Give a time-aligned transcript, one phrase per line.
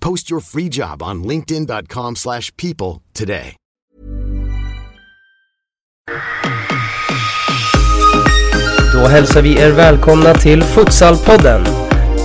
[0.00, 3.56] Post your free job on linkedin.com/people slash people today.
[8.92, 11.66] Då hälsar vi er välkomna till Futsalpodden.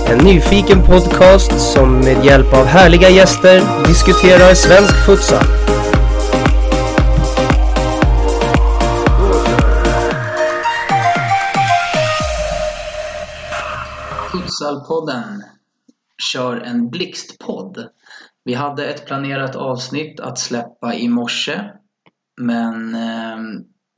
[0.06, 5.44] En nyfiken podcast som med hjälp av härliga gäster diskuterar svensk futsal.
[14.32, 15.55] Futsalpodden
[16.22, 17.88] kör en blixtpodd.
[18.44, 21.60] Vi hade ett planerat avsnitt att släppa i morse
[22.40, 23.38] men eh,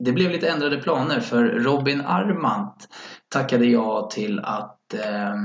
[0.03, 2.87] det blev lite ändrade planer för Robin Armant
[3.29, 5.35] tackade ja till att eh,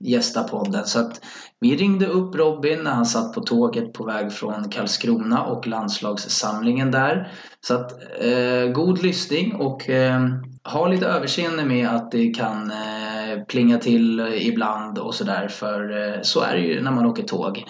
[0.00, 0.86] gästa podden.
[0.86, 1.20] Så att
[1.60, 6.90] vi ringde upp Robin när han satt på tåget på väg från Karlskrona och landslagssamlingen
[6.90, 7.32] där.
[7.60, 10.28] Så att eh, god lyssning och eh,
[10.64, 13.03] ha lite överseende med att det kan eh,
[13.34, 17.22] eh, plinga till ibland och sådär för eh, så är det ju när man åker
[17.22, 17.64] tåg.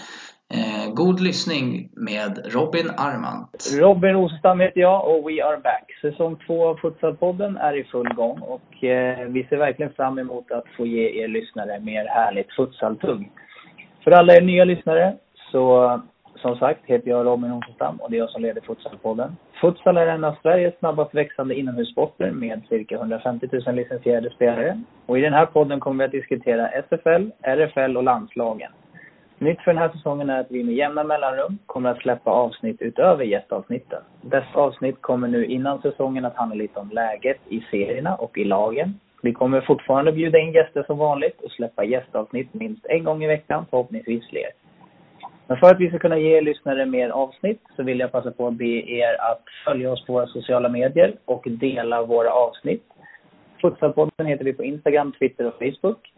[0.54, 3.70] Eh, god lyssning med Robin Armant.
[3.80, 5.84] Robin Rosenstam heter jag och we are back.
[6.00, 10.50] Säsong två av Futsalpodden är i full gång och eh, vi ser verkligen fram emot
[10.50, 13.30] att få ge er lyssnare mer härligt futsaltugg.
[14.04, 15.16] För alla er nya lyssnare
[15.52, 16.00] så
[16.44, 19.36] som sagt heter jag Robin Rosenstam och det är jag som leder Futsalpodden.
[19.60, 24.80] Futsal är en av Sveriges snabbast växande inomhussporter med cirka 150 000 licensierade spelare.
[25.06, 28.72] Och i den här podden kommer vi att diskutera SFL, RFL och landslagen.
[29.38, 32.82] Nytt för den här säsongen är att vi med jämna mellanrum kommer att släppa avsnitt
[32.82, 34.02] utöver gästavsnitten.
[34.22, 38.44] Dessa avsnitt kommer nu innan säsongen att handla lite om läget i serierna och i
[38.44, 39.00] lagen.
[39.22, 43.26] Vi kommer fortfarande bjuda in gäster som vanligt och släppa gästavsnitt minst en gång i
[43.26, 44.63] veckan, förhoppningsvis fler.
[45.46, 48.30] Men för att vi ska kunna ge er lyssnare mer avsnitt så vill jag passa
[48.30, 52.84] på att be er att följa oss på våra sociala medier och dela våra avsnitt.
[53.60, 56.12] Futsalpodden heter vi på Instagram, Twitter och Facebook.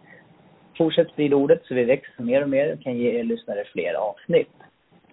[0.78, 3.94] Fortsätt sprida ordet så vi växer mer och mer och kan ge er lyssnare fler
[3.94, 4.53] avsnitt.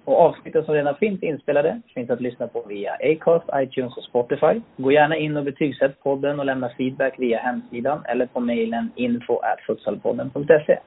[0.06, 4.62] Och avsnitten som redan finns inspelade finns att lyssna på via Acast, iTunes och Spotify.
[4.78, 10.80] Gå gärna in och betygsätt podden och lämna feedback via hemsidan eller på mejlen info.futsalpodden.se.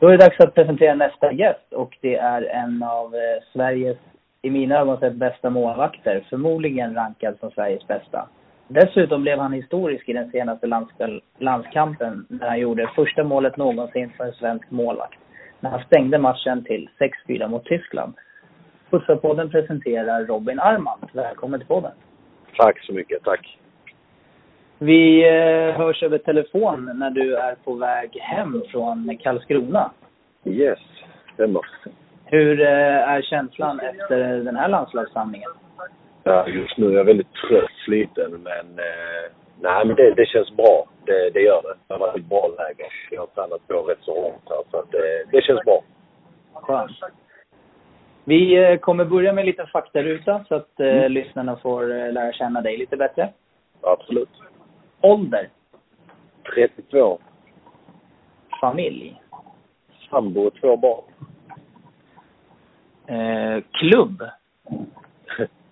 [0.00, 3.96] Då är det dags att presentera nästa gäst och det är en av eh, Sveriges,
[4.42, 6.24] i mina ögon sett, bästa målvakter.
[6.30, 8.28] Förmodligen rankad som Sveriges bästa.
[8.68, 10.66] Dessutom blev han historisk i den senaste
[11.38, 15.18] landskampen när han gjorde första målet någonsin för en svensk målvakt.
[15.60, 16.88] När han stängde matchen till
[17.28, 18.14] 6-4 mot Tyskland.
[18.90, 21.02] Pussarpodden presenterar Robin Armand.
[21.12, 21.92] Välkommen till podden.
[22.56, 23.58] Tack så mycket, tack.
[24.78, 29.90] Vi eh, hörs över telefon när du är på väg hem från Karlskrona.
[30.44, 30.78] Yes,
[31.34, 31.62] stämmer.
[32.24, 35.50] Hur eh, är känslan efter den här landslagssamlingen?
[36.24, 39.30] Ja, just nu är jag väldigt trött, sliten, men eh,
[39.60, 40.86] nej, men det, det känns bra.
[41.04, 41.74] Det, det gör det.
[41.88, 42.84] Det har varit ett bra läge.
[43.10, 45.82] Jag har tränat på rätt så långt här, så att det, det känns bra.
[46.54, 46.90] Skönt.
[48.24, 51.12] Vi eh, kommer börja med en liten faktaruta så att eh, Mm.
[51.12, 53.28] lyssnarna får eh, lära känna dig lite bättre.
[53.82, 54.28] Absolut.
[55.00, 55.48] Ålder,
[56.54, 57.18] 32.
[58.60, 59.22] familj,
[60.10, 61.04] Sambo och två barn.
[63.06, 64.22] eh, klubb,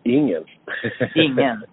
[0.03, 0.45] Ingen.
[1.15, 1.65] ingen.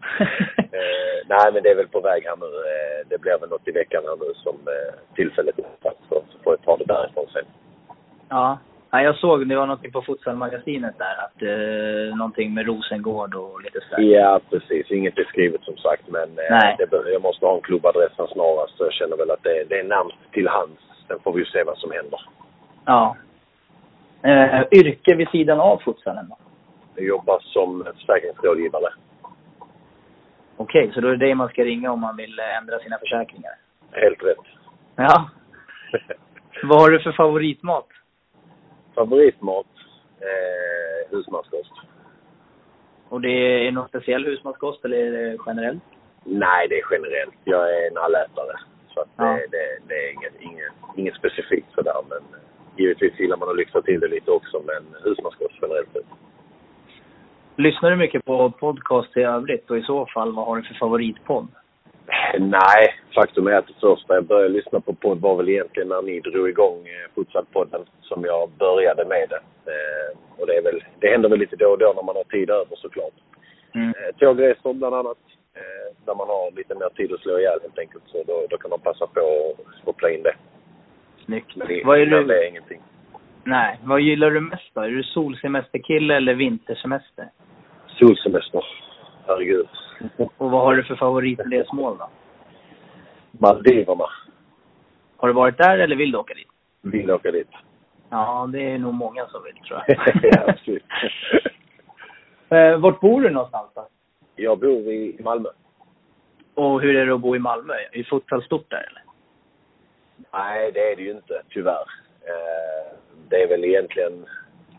[0.58, 2.46] eh, nej, men det är väl på väg här nu.
[2.46, 5.64] Eh, det blir väl något i veckan här nu som eh, tillfället är
[6.10, 7.46] så så får jag ta det därifrån sen.
[8.30, 8.58] ja.
[8.94, 13.62] Ja, jag såg det var någonting på Futsalmagasinet där att eh, någonting med Rosengård och
[13.62, 14.04] lite sådär.
[14.04, 14.92] Ja, precis.
[14.92, 16.76] Inget är skrivet som sagt, men eh, Nej.
[16.78, 18.78] det, jag måste ha en klubbadress här snarast.
[18.78, 20.82] Så jag känner väl att det, det är närmst till hands.
[21.08, 22.20] Sen får vi ju se vad som händer.
[22.86, 23.16] Ja.
[24.24, 26.38] Eh, yrke vid sidan av futsalen då?
[26.96, 28.90] Jag jobbar som försäkringsrådgivare.
[30.58, 32.98] Okej, så då är det dig man ska ringa om man vill eh, ändra sina
[32.98, 33.52] försäkringar?
[33.92, 34.46] Helt rätt.
[34.96, 35.30] Ja.
[36.64, 37.88] Vad har du för favoritmat?
[38.96, 39.66] Favoritmat?
[40.22, 41.72] Eh, husmanskost.
[43.10, 45.84] Och det är någon speciell husmanskost eller är det generellt?
[46.24, 47.34] Nej, det är generellt.
[47.44, 48.58] Jag är en allätare.
[48.94, 49.24] Så att Ja.
[49.24, 51.96] det, det, det är inget, inget, inget specifikt sådär.
[52.10, 52.40] Men eh,
[52.78, 54.62] givetvis gillar man att lyfta till det lite också.
[54.66, 56.06] Men husmanskost generellt sett.
[57.56, 60.74] Lyssnar du mycket på podcast i övrigt och i så fall, vad har du för
[60.74, 61.48] favoritpodd?
[62.40, 66.02] Nej, faktum är att det första jag började lyssna på podd var väl egentligen när
[66.02, 69.42] ni drog igång eh, Futsal-podden som jag började med det.
[69.72, 72.24] Eh, och det, är väl, det händer väl lite då och då när man har
[72.24, 73.14] tid över såklart.
[73.76, 73.90] Mm.
[73.90, 75.18] Eh, Tågresor bland annat.
[75.56, 78.04] Eh, där man har lite mer tid att slå ihjäl helt enkelt.
[78.08, 80.36] Så då, då kan man passa på att koppla in det.
[81.26, 81.56] Snyggt.
[81.56, 82.82] Men det, Vad är det ingenting.
[83.44, 84.82] Nej, vad gillar du mest då?
[84.82, 87.30] Är du solsemesterkille eller vintersemester?
[87.88, 88.66] Solsemester.
[89.28, 89.68] Herregud.
[90.18, 92.10] Och vad har du för favoritresmål då?
[93.40, 94.06] Maldiverna.
[95.18, 96.48] Har du varit där eller vill du åka dit?
[96.82, 97.50] Vill åka dit.
[98.10, 99.98] Ja, det är nog många som vill tror jag.
[100.68, 100.80] ja.
[102.50, 103.88] Eh, Vart bor du någonstans då?
[104.36, 105.50] Jag bor i Malmö.
[106.54, 107.74] Och hur är det att bo i Malmö?
[107.92, 109.04] Är futsal stort där eller?
[110.34, 111.86] Nej, det är det ju inte, tyvärr.
[112.22, 112.98] Eh,
[113.30, 114.26] det är väl egentligen,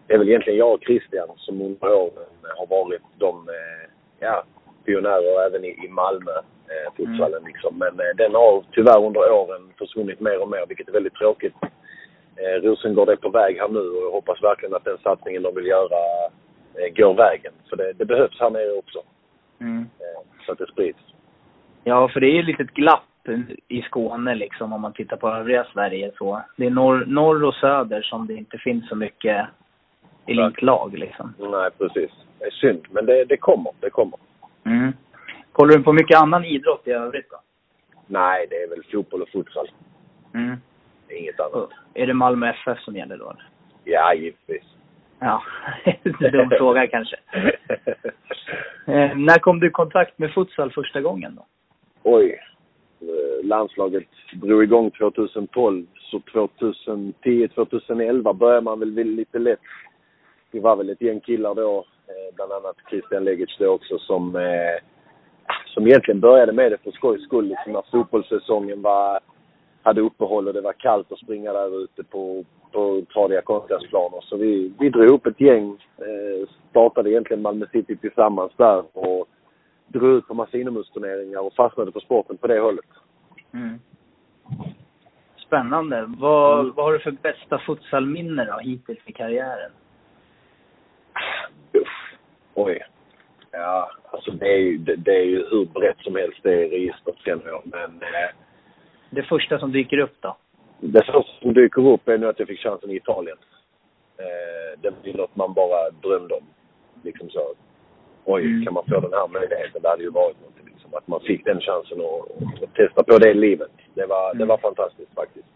[0.06, 4.44] det är väl egentligen jag och Christian som under åren har varit de eh, ja,
[4.84, 6.32] pionjärer även i Malmö,
[6.69, 7.78] eh, futsalen liksom.
[7.78, 11.55] Men eh, den har tyvärr under åren försvunnit mer och mer, vilket är väldigt tråkigt.
[12.37, 15.55] Eh, Rosengård är på väg här nu och jag hoppas verkligen att den satsningen de
[15.55, 15.99] vill göra
[16.75, 17.52] eh, går vägen.
[17.69, 18.99] För det, det behövs här nere också,
[19.61, 19.81] Mm.
[19.81, 20.99] eh, så att det sprids.
[21.84, 23.02] Ja, för det är ett litet glapp
[23.69, 26.43] i Skåne liksom om man tittar på övriga Sverige så.
[26.56, 29.46] Det är norr, norr och söder som det inte finns så mycket
[30.26, 31.34] elitlag liksom.
[31.38, 32.11] Nej, precis.
[32.38, 33.72] Det är synd, men det, det kommer.
[33.81, 34.19] Det kommer.
[34.66, 34.93] Mm.
[35.54, 37.40] Kollar du på mycket annan idrott i övrigt då?
[38.06, 39.70] Nej, det är väl fotboll och futsal.
[40.34, 40.56] Mm.
[41.08, 41.54] Inget annat.
[41.54, 43.36] Och Är det Malmö FF som gäller då?
[43.84, 44.62] Ja, givetvis.
[45.18, 45.42] Ja,
[46.32, 47.16] dum fråga kanske.
[48.86, 51.46] Eh, när kom du i kontakt med futsal första gången då?
[52.02, 52.40] Oj.
[53.00, 59.60] Eh, Landslaget drog igång 2012, så 2010, 2011 började man väl lite lätt.
[60.50, 64.36] Vi var väl ett gäng killar då, eh, bland annat Christian Legic då också, som,
[64.36, 64.80] eh,
[65.67, 67.49] som egentligen började med det för skojs skull.
[67.49, 69.20] Liksom när fotbollssäsongen var,
[69.82, 74.20] hade uppehåll och det var kallt att springa där ute på, på tradiga konstgräsplaner.
[74.20, 79.29] Så vi, vi drog upp ett gäng, eh, startade egentligen Malmö City tillsammans där och
[79.87, 82.87] drog ut på massa inomhusturneringar och fastnade på sporten på det hållet.
[83.55, 83.79] Mm.
[85.47, 86.05] Spännande.
[86.19, 86.73] Vad, Mm.
[86.76, 89.70] vad har du för bästa futsalminne då hittills i karriären?
[91.73, 92.19] Uff.
[92.55, 92.82] Oj.
[93.56, 97.18] Ja, alltså det är ju, det, det är ju hur brett som helst det registret
[97.18, 97.62] känner jag.
[97.64, 98.30] Men eh,
[99.10, 100.36] Det första som dyker upp då?
[100.80, 103.36] det första som dyker upp är nu att jag fick chansen i Italien.
[104.18, 106.44] Eh, det ju något man bara drömde om.
[107.02, 107.54] Liksom så.
[108.24, 108.64] Oj, Mm.
[108.64, 109.82] kan man få den här möjligheten?
[109.82, 110.66] Det hade ju varit någonting.
[110.66, 113.70] Liksom, att man fick den chansen att, testa på det livet.
[113.94, 114.48] Det var, det Mm.
[114.48, 115.48] var fantastiskt faktiskt.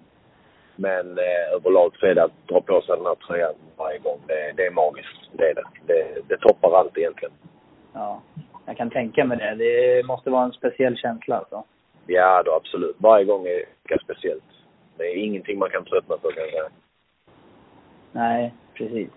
[0.77, 4.21] Men eh, överlag så är det att dra på sig den här tröjan varje gång.
[4.27, 5.19] Det, det är magiskt.
[5.33, 5.65] Det är det.
[5.87, 7.35] Det, det toppar allt egentligen.
[7.99, 8.21] Ja,
[8.67, 9.55] jag kan tänka mig det.
[9.55, 11.65] Det måste vara en speciell känsla alltså.
[12.07, 12.97] Ja, då absolut.
[12.99, 14.45] Varje gång är ganska speciellt.
[14.97, 16.69] Det är ingenting man kan tröttna på kan jag säga.
[18.13, 19.09] Nej, precis.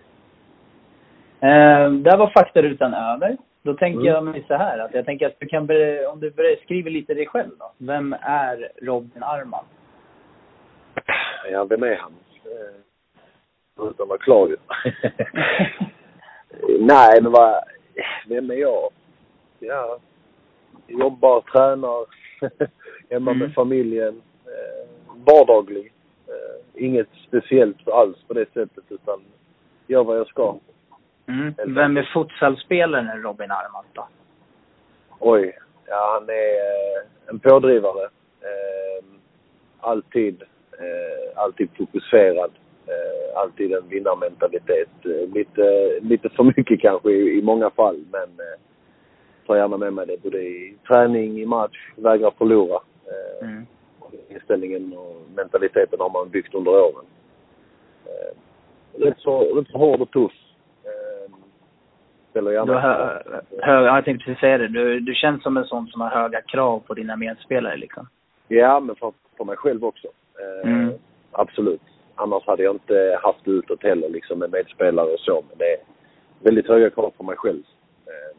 [1.39, 3.37] Eh, där var faktarutan över.
[3.63, 4.13] Då tänker Mm.
[4.13, 5.69] jag mig så här att jag tänker att du kan
[6.13, 7.71] om du beskriver lite dig själv då.
[7.77, 9.65] Vem är Robin Arman?
[11.51, 12.11] Ja, vem är han?
[13.77, 14.57] Förutom att vara klar ju.
[16.79, 17.63] Nej, men vad...
[18.27, 18.89] Vem är jag?
[19.59, 19.97] Ja,
[20.87, 22.05] jobbar, tränar,
[23.09, 23.39] hemma Mm.
[23.39, 24.21] med familjen.
[24.45, 24.87] Eh,
[25.25, 25.93] vardaglig.
[26.27, 29.21] Eh, inget speciellt alls på det sättet, utan
[29.87, 30.55] gör vad jag ska.
[31.27, 31.53] Mm.
[31.75, 34.07] Vem är futsalspelaren Robin Arman då?
[35.19, 35.57] Oj.
[35.85, 38.03] Ja, han är eh, en pådrivare.
[38.41, 39.05] Eh,
[39.79, 42.51] alltid, eh, alltid fokuserad.
[42.87, 44.89] Eh, alltid en vinnarmentalitet.
[45.05, 48.59] Eh, lite, lite för mycket kanske i, i många fall, men eh,
[49.47, 52.79] tar gärna med mig det både i träning, i match, vägrar förlora.
[53.05, 53.65] Eh, Mm.
[54.29, 57.05] Inställningen och mentaliteten har man byggt under åren.
[58.05, 58.33] Eh,
[59.05, 60.31] rätt, så, rätt så hård och tuff.
[60.83, 61.33] Eh,
[62.29, 63.21] ställer gärna Du hö,
[63.61, 64.67] hö, ja, jag tänkte precis säga det.
[64.67, 68.07] Du, du känns som en sån som har höga krav på dina medspelare liksom.
[68.47, 70.07] Ja, men för, för mig själv också.
[70.07, 70.93] Eh, Mm.
[71.31, 71.81] Absolut.
[72.21, 75.43] Annars hade jag inte haft det utåt heller liksom med medspelare och så.
[75.49, 75.77] Men det är
[76.39, 77.63] väldigt höga krav på mig själv.
[78.05, 78.37] Eh,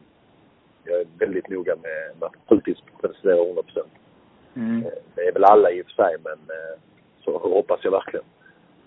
[0.83, 3.93] jag är väldigt noga med, med att alltid prestera 100 procent.
[4.55, 4.85] Mm.
[4.85, 6.79] Eh, Det är väl alla i och för sig, men eh,
[7.23, 8.25] så hoppas jag verkligen.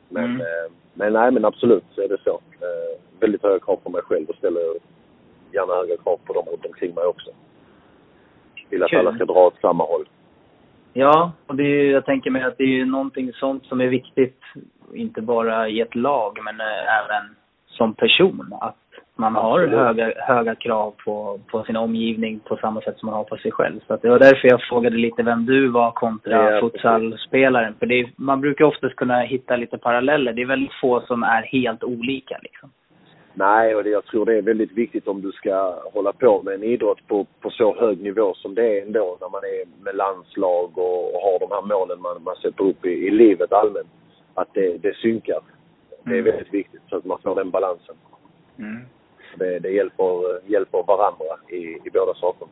[0.08, 0.72] Men, Mm.
[0.94, 2.40] men nej, men absolut så är det så.
[3.20, 4.62] Väldigt höga krav på mig själv och ställer
[5.52, 7.30] gärna höga krav på dem runt omkring mig också.
[8.70, 8.98] Vill att Kul.
[8.98, 10.08] alla ska dra åt samma håll.
[10.92, 14.40] Ja, och det är, jag tänker mig att det är någonting sånt som är viktigt,
[14.94, 17.34] inte bara i ett lag, men eh, även
[17.68, 18.54] som person.
[18.60, 18.76] Att
[19.16, 23.24] man har höga, höga krav på, på sin omgivning på samma sätt som man har
[23.24, 23.80] på sig själv.
[23.86, 27.74] Så det var därför jag frågade lite vem du var kontra Ja, futsalspelaren.
[27.78, 30.32] För det är, man brukar oftast kunna hitta lite paralleller.
[30.32, 32.70] Det är väldigt få som är helt olika liksom.
[33.38, 36.54] Nej, och det, jag tror det är väldigt viktigt om du ska hålla på med
[36.54, 39.96] en idrott på, på så hög nivå som det är ändå när man är med
[39.96, 43.88] landslag och, och har de här målen man, man sätter upp i, i livet allmänt.
[44.36, 45.40] Att det, det synkar.
[46.04, 46.24] Det är Mm.
[46.24, 47.94] väldigt viktigt så att man får den balansen.
[48.58, 48.82] Mm.
[49.38, 52.48] Det, det hjälper, hjälper varandra i, i båda saker.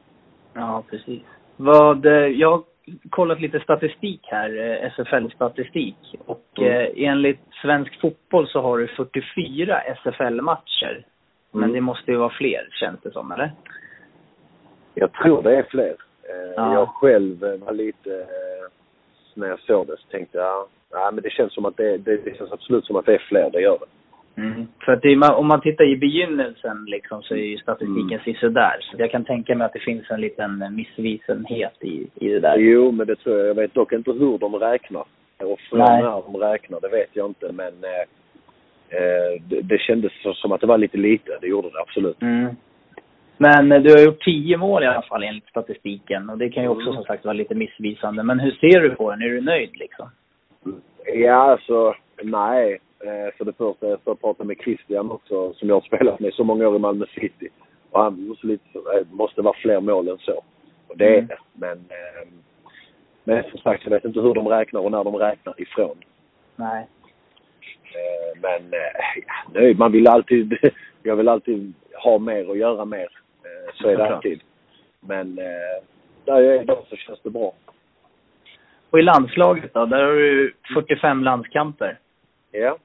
[0.52, 1.22] Ja, precis.
[1.56, 2.62] Vad, eh, jag har
[3.10, 5.96] kollat lite statistik här, eh, SFL-statistik.
[6.26, 6.70] Och Mm.
[6.72, 11.06] eh, enligt svensk fotboll så har du 44 SFL-matcher.
[11.50, 11.74] Men Mm.
[11.74, 13.52] det måste ju vara fler, känns det som, eller?
[14.94, 15.96] Jag tror det är fler.
[16.56, 16.74] Ja.
[16.74, 18.26] Jag själv var lite,
[19.34, 22.16] när jag såg det så tänkte jag, ja men det känns som att det, det,
[22.16, 23.86] det känns absolut som att det är fler, det gör det.
[24.36, 24.66] Mm.
[24.84, 28.36] För att det, om man tittar i begynnelsen liksom, så är ju statistiken Mm.
[28.42, 28.54] mm.
[28.54, 28.76] där.
[28.80, 32.58] Så jag kan tänka mig att det finns en liten missvisenhet i, i det där.
[32.58, 33.48] Jo, men det tror jag.
[33.48, 35.04] Jag vet dock inte hur de räknar.
[35.38, 36.02] Och från Nej.
[36.02, 37.52] när de räknar, det vet jag inte.
[37.52, 38.04] Men eh,
[38.98, 41.38] eh, det, det kändes som att det var lite lite.
[41.40, 42.22] Det gjorde det absolut.
[42.22, 42.56] Mm.
[43.38, 46.30] Men eh, du har gjort 10 mål i alla fall enligt statistiken.
[46.30, 48.22] Och det kan ju också som sagt vara lite missvisande.
[48.22, 49.22] Men hur ser du på den?
[49.22, 50.10] Är du nöjd liksom?
[51.14, 52.78] Ja, alltså, nej.
[53.00, 56.34] Eh, för det första, jag får prata med Christian också, som jag har spelat med
[56.34, 57.48] så många år i Malmö City.
[57.90, 60.42] Och han måste, lite, eh, måste vara fler mål än så.
[60.88, 61.26] Och det är Mm.
[61.26, 61.38] det.
[61.52, 62.28] Men, eh,
[63.24, 65.96] men som sagt, jag vet inte hur de räknar och när de räknar ifrån.
[66.56, 66.86] Nej.
[68.42, 68.70] Men
[69.26, 69.78] ja, nöjd.
[69.78, 70.58] Man vill alltid,
[71.02, 71.74] jag vill alltid
[72.04, 73.08] ha mer och göra mer.
[73.66, 74.40] Eh, Så är det alltid.
[75.00, 75.82] Men eh,
[76.24, 77.52] där jag är idag så känns det bra.
[78.90, 79.86] Och i landslaget då?
[79.86, 81.98] Där har du 45 landskamper.
[82.52, 82.76] Ja.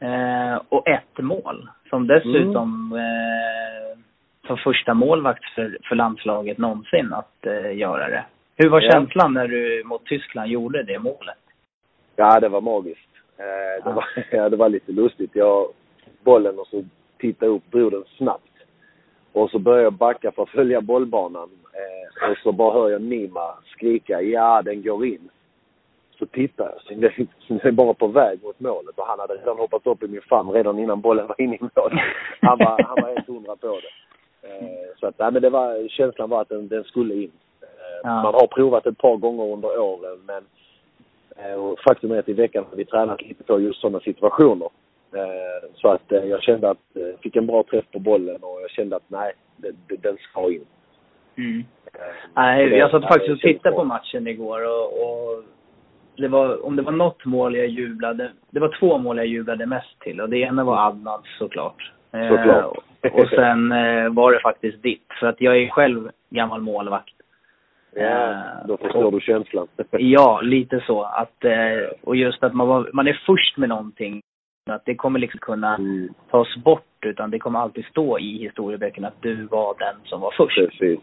[0.00, 1.68] Eh, och ett mål.
[1.90, 3.98] Som dessutom eh,
[4.46, 8.24] som första målvakt för, för landslaget någonsin att eh, göra det.
[8.56, 8.90] Hur var Ja.
[8.90, 11.38] känslan när du mot Tyskland gjorde det målet?
[12.16, 13.08] Ja, det var magiskt.
[13.36, 13.92] Eh, Det, Ja.
[13.92, 15.30] var, ja, det var lite lustigt.
[15.34, 15.66] Jag
[16.24, 16.84] bollen och så
[17.18, 18.50] tittade upp, drog den snabbt.
[19.34, 21.48] Och så började jag backa för att följa bollbanan.
[21.72, 25.30] Eh, och så bara hör jag Nima skrika ja, den går in.
[26.18, 29.34] Så tittar jag, så den den är bara på väg mot målet och han hade
[29.34, 32.00] redan hoppat upp i min famn redan innan bollen var inne i mål.
[32.40, 34.48] Han var, han var helt hundra på det.
[34.48, 37.32] Eh, så att, nej, men det var, känslan var att den, den skulle in.
[37.62, 37.68] Eh,
[38.02, 38.22] Ja.
[38.22, 40.44] Man har provat ett par gånger under åren men
[41.36, 44.68] Eh, Och faktum är att i veckan har vi tränat lite på just sådana situationer.
[45.14, 48.58] Eh, Så att eh, jag kände att jag fick en bra träff på bollen och
[48.62, 49.32] jag kände att nej,
[49.98, 50.64] den ska in.
[51.36, 51.64] Mm.
[51.94, 52.00] Eh,
[52.34, 55.44] Nej, det- jag satt faktiskt och tittade på matchen igår och, och
[56.16, 59.66] det var, om det var något mål jag jublade, det var två mål jag jublade
[59.66, 61.92] mest till och det ena var Adnads såklart.
[62.12, 62.76] Eh, Såklart.
[63.12, 67.14] och sen eh, var det faktiskt ditt, för att jag är själv gammal målvakt.
[67.96, 69.66] Ja, Eh, då förstår och- du känslan.
[69.90, 71.02] Ja, lite så.
[71.02, 74.22] Att, eh, och just att man, var, man är först med någonting.
[74.70, 79.08] Att det kommer liksom kunna Mm, tas bort, utan det kommer alltid stå i historieböckerna
[79.08, 80.56] att du var den som var först.
[80.56, 80.98] precis.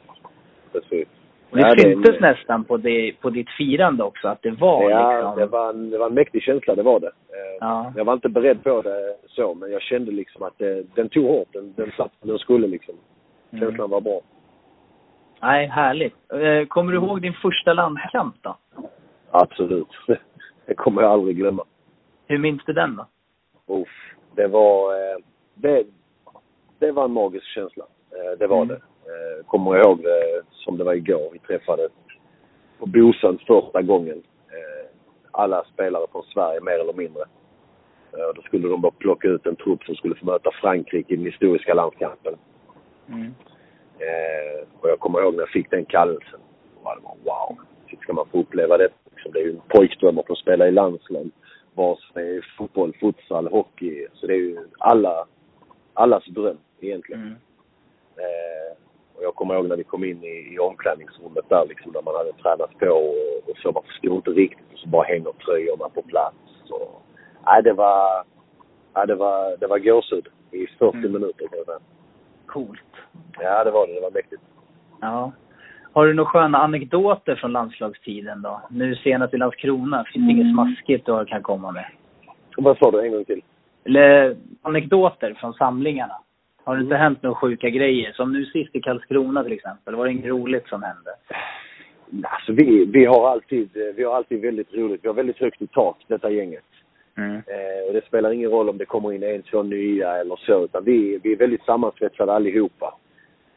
[0.71, 1.07] Precis.
[1.49, 4.89] Och det Ja, det- syntes nästan på, det, på ditt firande också, att det var
[4.89, 5.35] Ja, liksom...
[5.39, 7.07] det var, en, det var en mäktig känsla, det var det.
[7.07, 7.93] Eh, Ja.
[7.95, 11.25] Jag var inte beredd på det så, men jag kände liksom att det, den tog
[11.25, 11.47] hårt.
[11.53, 12.95] Den, den satt den skulle liksom.
[13.51, 13.65] Mm.
[13.65, 14.21] Känslan var bra.
[15.41, 16.15] Nej, härligt.
[16.33, 18.57] Eh, Kommer du ihåg din första landskamp då?
[19.31, 19.87] Absolut.
[20.65, 21.63] Det kommer jag aldrig glömma.
[22.27, 23.05] Hur minns du den då?
[23.71, 24.93] Uff, det var...
[24.93, 25.17] Eh,
[25.55, 25.85] det,
[26.79, 27.85] det var en magisk känsla.
[28.11, 28.67] Eh, det var Mm.
[28.67, 28.75] det.
[28.75, 31.29] Eh, kommer jag ihåg det som det var igår.
[31.33, 31.91] Vi träffades
[32.79, 34.23] på Bosön första gången.
[35.33, 37.23] Alla spelare från Sverige, mer eller mindre.
[38.35, 41.25] Då skulle de bara plocka ut en trupp som skulle få möta Frankrike i den
[41.25, 42.35] historiska landskampen.
[43.09, 43.33] Mm.
[44.79, 46.39] Och jag kommer ihåg när jag fick den kallelsen.
[47.23, 47.57] Wow,
[48.01, 48.89] ska man få uppleva det?
[49.11, 51.29] Liksom, det är ju en pojkdröm att få spela i landslag.
[51.75, 54.07] Sig det är fotboll, futsal, hockey.
[54.13, 55.25] Så det är ju alla,
[55.93, 57.21] allas dröm egentligen.
[57.21, 57.33] Mm.
[58.15, 58.77] Eh,
[59.15, 62.15] och jag kommer ihåg när vi kom in i, i omklädningsrummet där liksom, där man
[62.15, 63.71] hade tränat på och, och så.
[63.71, 66.35] Man förstod inte riktigt och så bara hänger tröjorna på plats.
[66.69, 67.01] Och,
[67.45, 68.23] nej, det var,
[68.95, 71.11] nej, det var, det var gåshud i 40 Mm.
[71.11, 71.47] minuter.
[72.45, 72.79] Coolt.
[73.39, 73.93] Ja, det var det.
[73.93, 74.41] Det var mäktigt.
[75.01, 75.31] Ja.
[75.93, 78.61] Har du några sköna anekdoter från landslagstiden då?
[78.69, 81.85] Nu senast i Landskrona, finns det inget smaskigt du kan komma med?
[82.57, 83.41] Vad sa du en gång till?
[83.83, 86.13] Eller anekdoter från samlingarna,
[86.63, 88.11] Har det inte hänt några sjuka grejer?
[88.11, 89.95] Som nu sist i Karlskrona till exempel.
[89.95, 91.11] Var det inget roligt som hände?
[92.23, 95.03] Alltså vi, vi, har alltid, vi har alltid väldigt roligt.
[95.03, 96.63] Vi har väldigt högt i tak, detta gänget.
[97.17, 97.35] Mm.
[97.35, 100.63] Eh, och det spelar ingen roll om det kommer in en, två nya eller så.
[100.63, 102.93] Utan vi, vi är väldigt sammansvetsade allihopa.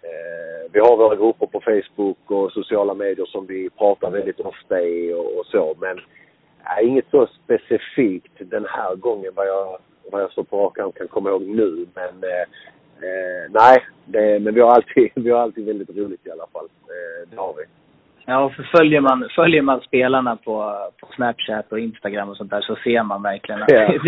[0.05, 4.81] Eh, vi har våra grupper på Facebook och sociala medier som vi pratar väldigt ofta
[4.81, 5.75] i och, och så.
[5.81, 9.79] Men eh, inget så specifikt den här gången vad jag,
[10.13, 11.87] vad jag så på rak arm kan komma ihåg nu.
[11.95, 12.45] Men eh,
[13.07, 16.65] eh, nej, det, men vi har, alltid, vi har alltid väldigt roligt i alla fall.
[16.65, 17.65] Eh, det har vi.
[18.27, 22.61] Ja, för följer man, följer man spelarna på, på Snapchat och Instagram och sånt där
[22.61, 23.99] så ser man verkligen att Ja.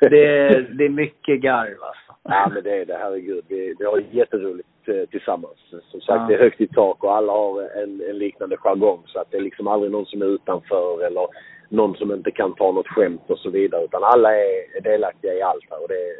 [0.00, 2.11] det, det, det är mycket garv alltså.
[2.24, 3.44] Ja men det är det, herregud.
[3.48, 5.58] Vi, vi har jätteroligt eh, tillsammans.
[5.90, 6.26] Som sagt, Ja.
[6.28, 9.02] det är högt i tak och alla har en, en liknande jargong.
[9.06, 11.26] Så att det är liksom aldrig någon som är utanför eller
[11.68, 13.84] någon som inte kan ta något skämt och så vidare.
[13.84, 15.82] Utan alla är, delaktiga i allt här.
[15.82, 16.16] Och det, är,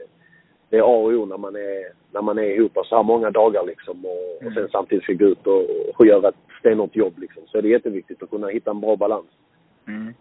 [0.71, 3.31] det är A och O när man är, när man är ihop så här många
[3.31, 4.05] dagar liksom.
[4.05, 4.55] Och, och Mm.
[4.55, 5.65] sen samtidigt ska gå ut och,
[5.99, 7.43] och göra ett stenhårt jobb liksom.
[7.47, 9.27] Så är det jätteviktigt att kunna hitta en bra balans.
[9.89, 10.15] Mm.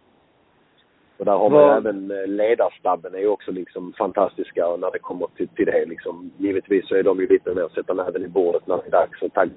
[1.21, 4.91] Och där har man Vad- även eh, ledarstabben är ju också liksom fantastiska och när
[4.91, 6.31] det kommer till, till det liksom.
[6.37, 9.21] Givetvis så är de ju lite mer sätta näven i bordet när det är dags
[9.21, 9.49] och tagg.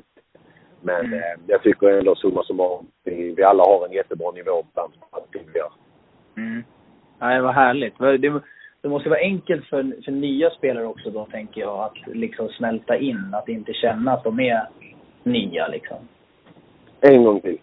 [0.81, 1.15] Men Mm.
[1.19, 5.43] eh, jag tycker ändå summa summarum, vi, vi alla har en jättebra nivå på allting
[5.53, 5.71] vi gör.
[6.37, 6.65] Mm.
[7.19, 7.99] Ja, det var härligt.
[7.99, 8.41] Det,
[8.83, 12.97] det måste vara enkelt för, för nya spelare också då, tänker jag, att liksom smälta
[12.97, 13.31] in.
[13.35, 14.67] Att inte känna att de är
[15.23, 15.99] nya liksom.
[17.01, 17.59] En gång till.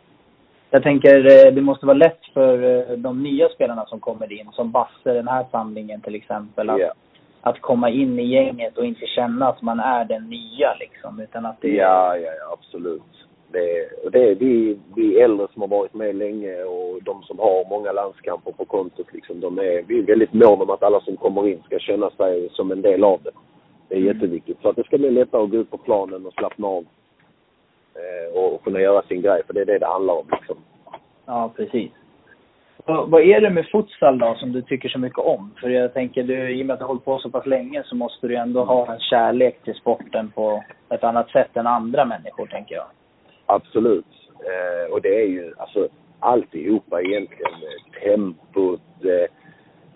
[0.73, 4.47] Jag tänker, eh, det måste vara lätt för eh, de nya spelarna som kommer in,
[4.51, 6.93] som Basse, den här samlingen till exempel, att, Ja.
[7.41, 11.45] att komma in i gänget och inte känna att man är den nya liksom, utan
[11.45, 13.01] att det Ja, ja, ja, absolut.
[13.51, 17.69] Det, det är vi, vi äldre som har varit med länge och de som har
[17.69, 21.17] många landskamper på kontot liksom, de är, vi är väldigt måna om att alla som
[21.17, 23.31] kommer in ska känna sig som en del av det.
[23.87, 24.13] Det är Mm.
[24.13, 24.57] jätteviktigt.
[24.61, 26.85] Så att det ska bli lättare att gå ut på planen och slappna av.
[27.95, 30.57] Eh, och, och kunna göra sin grej, för det är det det handlar om liksom.
[31.25, 31.91] Ja, precis.
[32.85, 35.53] Vad, vad är det med futsal då som du tycker så mycket om?
[35.61, 37.83] För jag tänker, du, i och med att du har hållit på så pass länge
[37.85, 42.05] så måste du ändå ha en kärlek till sporten på ett annat sätt än andra
[42.05, 42.85] människor, tänker jag.
[43.45, 44.05] Absolut.
[44.39, 45.87] Eh, och det är ju alltså
[46.19, 47.53] alltihopa egentligen.
[47.53, 49.31] Eh, Tempot, eh,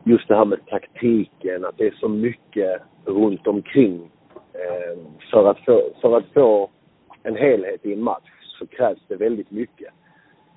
[0.03, 4.11] just det här med taktiken, att det är så mycket runt omkring.
[4.53, 4.99] Eh,
[5.31, 6.69] för, att få, för att få
[7.25, 9.93] en helhet i en match så krävs det väldigt mycket.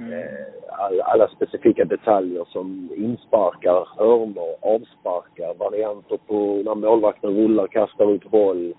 [0.00, 8.12] Eh, all, alla specifika detaljer som insparkar, hörnor, avsparkar, varianter på när målvakten rullar, kastar
[8.12, 8.74] ut boll.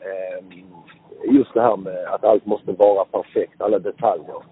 [0.00, 0.58] Eh,
[1.34, 4.42] just det här med att allt måste vara perfekt, alla detaljer.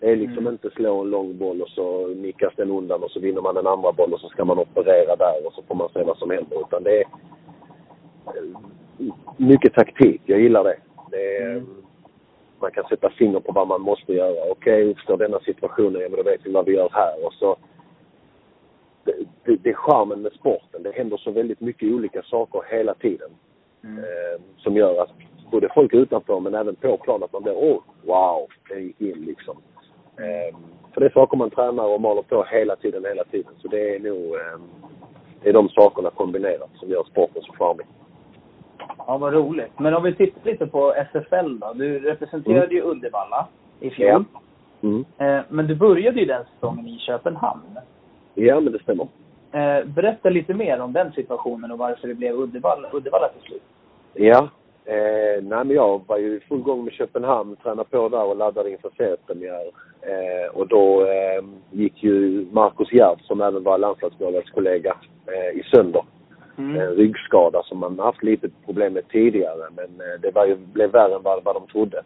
[0.00, 3.20] Det är liksom inte slå en lång boll och så nickas den undan och så
[3.20, 5.88] vinner man en andra boll och så ska man operera där och så får man
[5.88, 6.60] se vad som händer.
[6.60, 7.04] Utan det är
[8.26, 10.22] eh, mycket taktik.
[10.24, 10.76] Jag gillar det.
[11.10, 11.62] det är,
[12.62, 14.50] Man kan sätta finger på vad man måste göra.
[14.50, 17.26] Okej, uppstår denna situationen, ja men då vet vi vad vi gör här.
[17.26, 17.56] Och så
[19.04, 20.82] det, det, det är charmen med sporten.
[20.82, 23.30] Det händer så väldigt mycket olika saker hela tiden.
[23.84, 25.10] Eh, som gör att
[25.50, 29.24] både folk utanför men även på plan att man blir åh, wow, det gick in
[29.26, 29.56] liksom.
[30.16, 30.56] Eh,
[30.92, 33.52] för det är saker man tränar och maler på hela tiden, hela tiden.
[33.62, 34.60] Så det är nog eh,
[35.42, 37.86] det är de sakerna kombinerat som gör sporten så charmig.
[39.06, 39.78] Ja, vad roligt.
[39.78, 41.72] Men om vi tittar lite på SFL då.
[41.74, 43.48] Du representerade ju Uddevalla
[43.80, 44.24] i fjol.
[44.82, 45.04] Mm.
[45.18, 47.78] Eh, men du började ju den säsongen i Köpenhamn.
[48.34, 49.08] Ja, men det stämmer.
[49.52, 53.62] Eh, berätta lite mer om den situationen och varför det blev Uddevalla, Uddevalla till slut.
[54.14, 54.48] Ja.
[54.84, 58.36] Eh, nej men jag var ju i full gång med Köpenhamn, tränade på där och
[58.36, 59.70] laddade inför seriepremiär.
[60.00, 66.02] Eh, och då eh, gick ju Marcus Gerd, som även var landslagsmålvaktskollega, eh, i sönder.
[66.62, 66.80] Mm.
[66.80, 70.90] En ryggskada som man haft lite problem med tidigare men eh, det var ju, blev
[70.90, 72.04] värre än vad, vad de trodde.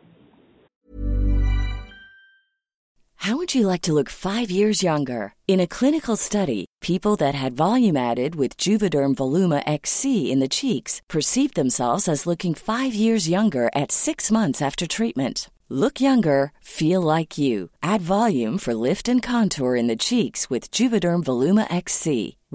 [3.27, 5.35] How would you like to look five years younger?
[5.49, 10.55] In a clinical study, people that had volume added with Juvederm Voluma XC in the
[10.61, 15.51] cheeks perceived themselves as looking five years younger at six months after treatment.
[15.69, 17.71] Look younger, feel like you.
[17.83, 22.37] Add volume for lift and contour in the cheeks with Juvederm Voluma XC.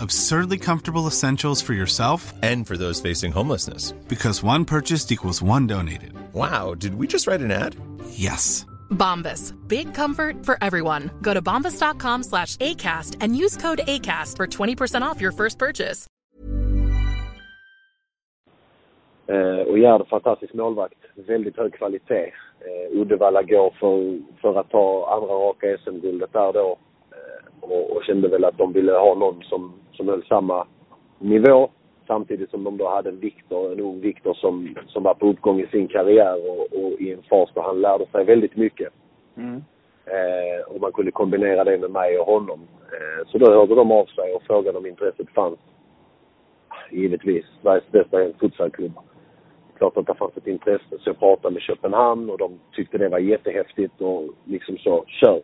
[0.00, 3.92] Absurdly comfortable essentials for yourself and for those facing homelessness.
[4.08, 6.12] Because one purchased equals one donated.
[6.32, 7.76] Wow, did we just write an ad?
[8.08, 8.64] Yes.
[8.90, 9.52] Bombas.
[9.68, 11.10] Big comfort for everyone.
[11.20, 16.06] Go to bombas.com slash ACAST and use code ACAST for 20% off your first purchase.
[19.26, 20.98] Eh, och Gerd, fantastisk målvakt.
[21.14, 22.32] Väldigt hög kvalitet.
[22.60, 26.78] Eh, Uddevalla går för, för att ta andra raka SM-guldet där då.
[27.10, 30.66] Eh, och, och kände väl att de ville ha någon som, som höll samma
[31.18, 31.70] nivå.
[32.06, 35.60] Samtidigt som de då hade en Viktor, en ung Viktor som, som var på uppgång
[35.60, 38.88] i sin karriär och, och i en fas där han lärde sig väldigt mycket.
[39.36, 39.64] Mm.
[40.04, 42.60] Eh, och man kunde kombinera det med mig och honom.
[42.92, 45.58] Eh, så då hörde de av sig och frågade om intresset fanns.
[46.90, 47.44] Givetvis.
[47.62, 48.92] Sveriges bästa futsalklubb.
[49.78, 50.98] Klart att det fanns ett intresse.
[51.00, 55.42] Så jag pratade med Köpenhamn och de tyckte det var jättehäftigt och liksom så, kör.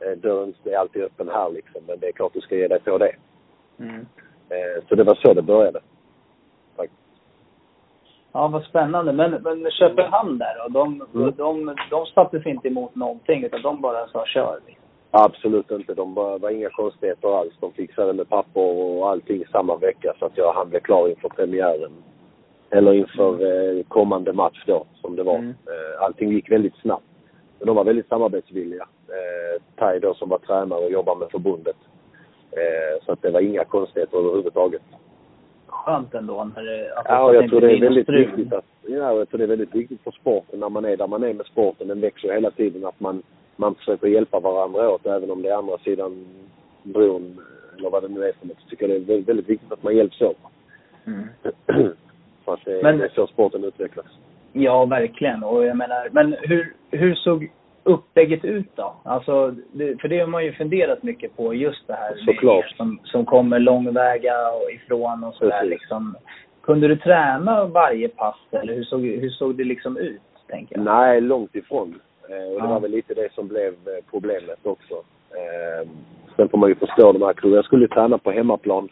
[0.00, 1.82] Eh, dörren är alltid öppen här liksom.
[1.86, 3.12] Men det är klart du ska ge dig på det.
[3.78, 4.06] Mm.
[4.48, 5.80] Eh, så det var så det började.
[8.36, 9.12] Ja, vad spännande.
[9.12, 10.68] Men, men Köpenhamn där då?
[10.68, 11.32] De, Mm.
[11.36, 14.58] de, de satte sig inte emot någonting utan de bara sa kör.
[15.10, 15.94] Absolut inte.
[15.94, 17.52] De var, var inga konstigheter alls.
[17.60, 21.28] De fixade med papper och allting samma vecka så att jag hann bli klar inför
[21.28, 21.92] premiären.
[22.70, 25.36] Eller inför eh, kommande match då, som det var.
[25.38, 25.50] Mm.
[25.50, 27.06] Eh, allting gick väldigt snabbt.
[27.58, 28.86] Men de var väldigt samarbetsvilliga.
[29.08, 31.76] Eh, Tai då som var tränare och jobbade med förbundet.
[32.56, 34.82] Eh, så att det var inga konstigheter överhuvudtaget.
[35.66, 38.26] Skönt ändå när det, alltså, Ja, att jag tror det är väldigt strul.
[38.26, 41.06] viktigt att, ja, jag tror det är väldigt viktigt för sporten när man är där
[41.06, 41.88] man är med sporten.
[41.88, 43.22] Den växer hela tiden att man,
[43.56, 46.24] man försöker hjälpa varandra åt även om det är andra sidan
[46.82, 47.40] bron
[47.78, 48.60] eller vad det nu är för något.
[48.60, 50.36] Så tycker jag det är väldigt, väldigt viktigt att man hjälps åt.
[51.06, 51.24] Mm.
[52.44, 54.06] för att det, Men- det är så sporten utvecklas.
[54.52, 55.44] Ja, verkligen.
[55.44, 57.50] Och jag menar, men hur, hur såg
[57.84, 58.94] upplägget ut då?
[59.02, 62.76] Alltså, det, för det har man ju funderat mycket på, just det här Såklart.
[62.76, 66.16] som, som kommer långväga och ifrån och sådär liksom.
[66.62, 70.84] Kunde du träna varje pass eller hur såg, hur såg det liksom ut, tänker jag?
[70.84, 72.00] Nej, långt ifrån.
[72.28, 72.72] Eh, och det Ja.
[72.74, 74.94] var väl lite det som blev eh, problemet också.
[75.30, 75.88] Eh,
[76.36, 77.58] sen får man ju förstå de här klubbarna.
[77.58, 78.88] Jag skulle träna på hemmaplan,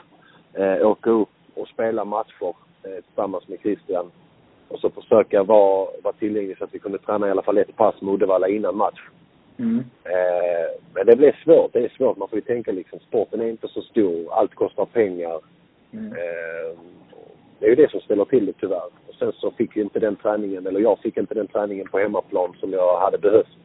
[0.54, 4.10] eh, åka upp och spela matcher eh, tillsammans med Christian.
[4.72, 7.76] Och så försöka vara, vara tillgänglig så att vi kunde träna i alla fall ett
[7.76, 9.00] pass med Uddevalla innan match.
[9.58, 9.78] Mm.
[10.04, 11.72] Eh, men det blev svårt.
[11.72, 12.16] Det är svårt.
[12.16, 14.32] Man får ju tänka liksom, sporten är inte så stor.
[14.32, 15.40] Allt kostar pengar.
[15.92, 16.06] Mm.
[16.06, 16.78] Eh,
[17.58, 18.86] det är ju det som ställer till det tyvärr.
[19.08, 21.98] Och sen så fick vi inte den träningen, eller jag fick inte den träningen på
[21.98, 23.58] hemmaplan som jag hade behövt.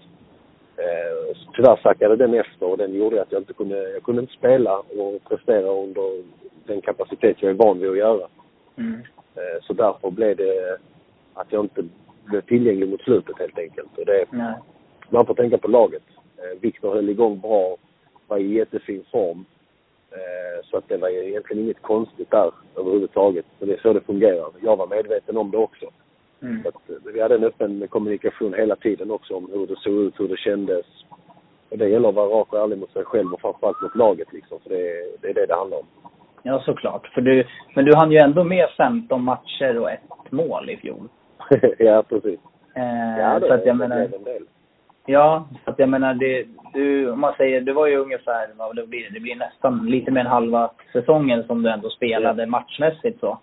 [0.77, 4.33] Eh, tyvärr sackade den efter och den gjorde att jag inte kunde, jag kunde inte
[4.33, 6.23] spela och prestera under
[6.65, 8.27] den kapacitet jag är van vid att göra.
[8.77, 8.93] Mm.
[9.35, 10.77] Eh, så därför blev det
[11.37, 11.83] att jag inte
[12.25, 13.97] blev tillgänglig mot slutet helt enkelt.
[13.97, 14.53] Och det, Nej.
[15.09, 16.03] man får tänka på laget.
[16.37, 17.75] Eh, Viktor höll igång bra,
[18.27, 19.45] var i jättefin form.
[20.11, 23.45] Eh, så att det var egentligen inget konstigt där överhuvudtaget.
[23.59, 24.49] Men det är så det fungerar.
[24.61, 25.85] Jag var medveten om det också.
[26.41, 26.63] Mm.
[26.63, 29.93] Så att, eh, vi hade en öppen kommunikation hela tiden också om hur det såg
[29.93, 30.85] ut, hur det kändes.
[31.69, 34.33] Och det gäller att vara rak och ärlig mot sig själv och framförallt mot laget
[34.33, 34.59] liksom.
[34.59, 35.85] För det, är- det är det det handlar om.
[36.43, 37.07] Ja, såklart.
[37.07, 37.43] För du,
[37.75, 41.07] men du hann ju ändå med 15 matcher och ett mål i fjol.
[41.77, 42.39] ja, precis.
[42.75, 44.43] Eh, Ja, det, så att jag menar, en del.
[45.05, 48.75] Ja, så att jag menar, det, du, om man säger, det var ju ungefär, vad
[48.75, 53.19] det blir, det blir nästan lite mer än halva säsongen som du ändå spelade matchmässigt
[53.19, 53.39] så.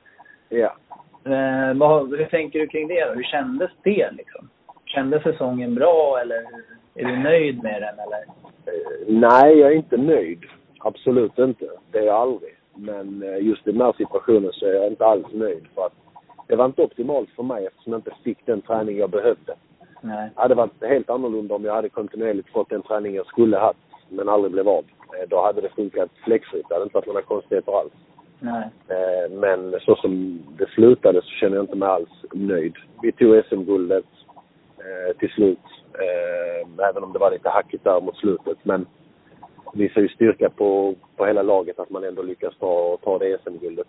[0.49, 0.77] Ja.
[1.25, 3.13] Eh, vad, hur tänker du kring det då?
[3.13, 4.49] Hur kändes det liksom?
[4.85, 6.37] Kändes säsongen bra eller
[6.95, 8.19] är du nöjd med den eller?
[8.67, 10.45] Eh, Nej, jag är inte nöjd.
[10.81, 11.67] Absolut inte.
[11.93, 12.55] Det är jag aldrig.
[12.75, 15.67] Men eh, just i den här situationen så är jag inte alls nöjd.
[15.75, 15.93] För att
[16.55, 19.55] det var inte optimalt för mig eftersom jag inte fick den träning jag behövde.
[20.01, 20.31] Nej.
[20.35, 23.79] Det hade varit helt annorlunda om jag hade kontinuerligt fått den träning jag skulle haft,
[24.09, 24.85] men aldrig blev av.
[25.15, 26.67] Eh, Då hade det funkat fläckfritt.
[26.69, 27.93] Det hade inte varit några konstigheter alls.
[28.41, 28.69] Nej.
[28.89, 32.75] Eh, men så som det slutade så känner jag inte mig alls nöjd.
[33.03, 34.07] Vi tog SM-guldet
[34.79, 35.59] eh, till slut.
[36.91, 38.59] Även om det var lite hackigt där mot slutet.
[38.63, 38.87] Men
[39.73, 43.89] visar ju styrka på, på hela laget att man ändå lyckas ta, ta det SM-guldet.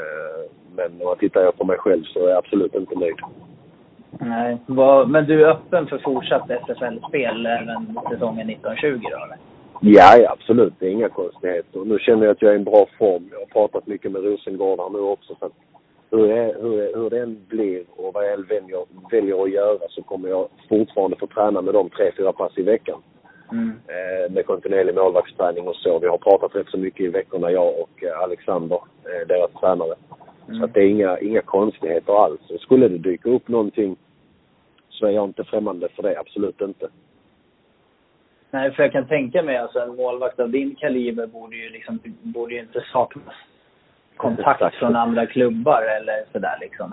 [0.00, 3.16] Eh, men om man tittar på mig själv så är jag absolut inte nöjd.
[4.20, 4.58] Nej.
[5.06, 9.38] Men du är öppen för fortsatt SFL-spel även säsongen 1920 då eller?
[9.80, 10.74] Ja, ja, absolut.
[10.78, 11.84] Det är inga konstigheter.
[11.84, 13.28] Nu känner jag att jag är i en bra form.
[13.32, 15.36] Jag har pratat mycket med Rosengård här nu också.
[15.40, 15.50] Så
[16.10, 19.88] hur, är, hur, hur det än blir och vad jag än väljer, väljer att göra
[19.88, 23.02] så kommer jag fortfarande få träna med dem tre, fyra pass i veckan.
[23.54, 23.70] Mm.
[23.88, 25.98] Eh, med kontinuerlig målvaktsträning och så.
[25.98, 29.94] Vi har pratat rätt så mycket i veckorna, jag och eh, Alexander, eh, deras tränare.
[30.48, 30.58] Mm.
[30.58, 32.50] Så att det är inga, inga konstigheter alls.
[32.50, 33.96] Och skulle det dyka upp någonting
[34.88, 36.18] så är jag inte främmande för det.
[36.18, 36.88] Absolut inte.
[38.50, 41.98] Nej, för jag kan tänka mig alltså en målvakt av din kaliber borde ju liksom,
[42.22, 43.34] borde ju inte saknas
[44.16, 46.92] kontakt från andra klubbar eller sådär liksom.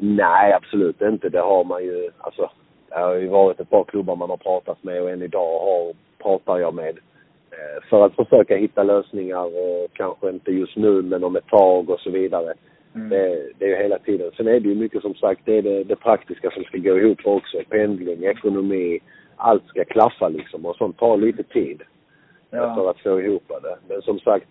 [0.00, 1.28] Nej, absolut inte.
[1.28, 2.10] Det har man ju.
[2.18, 2.50] Alltså,
[2.90, 5.92] det har ju varit ett par klubbar man har pratat med och än idag har,
[6.22, 6.98] pratar jag med.
[7.50, 11.90] Eh, För att försöka hitta lösningar och kanske inte just nu men om ett tag
[11.90, 12.54] och så vidare.
[12.94, 13.08] Mm.
[13.08, 14.30] Det, det är ju hela tiden.
[14.36, 16.98] Sen är det ju mycket som sagt, det är det, det praktiska som ska gå
[16.98, 17.58] ihop också.
[17.68, 18.98] Pendling, ekonomi,
[19.36, 21.82] allt ska klaffa liksom och sånt tar lite tid
[22.50, 22.74] Ja.
[22.74, 23.76] för att få ihop det.
[23.88, 24.46] Men som sagt,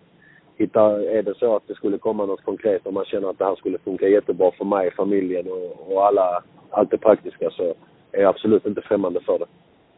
[0.58, 3.44] hitta, är det så att det skulle komma något konkret och man känner att det
[3.44, 7.74] här skulle funka jättebra för mig, familjen och, och alla, allt det praktiska så
[8.12, 9.46] är absolut inte främmande för det.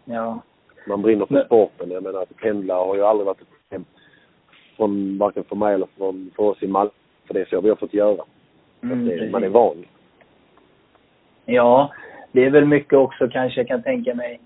[0.04, 0.42] Ja.
[0.86, 1.90] Man brinner för Men- sporten.
[1.90, 3.84] Jag menar att pendla har ju aldrig varit ett problem
[4.76, 6.90] från varken för mig eller från, för oss i Malmö.
[7.26, 8.24] För det är så vi har fått göra.
[8.82, 9.84] Mm, det, man är van.
[11.44, 11.92] Ja,
[12.32, 14.40] det är väl mycket också kanske jag kan tänka mig.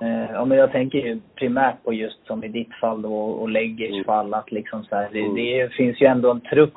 [0.00, 3.48] Eh, ja, men jag tänker ju primärt på just som i ditt fall då och
[3.48, 4.04] Leggers Mm.
[4.04, 5.34] fall att liksom så här, det, Mm.
[5.34, 6.74] det finns ju ändå en trupp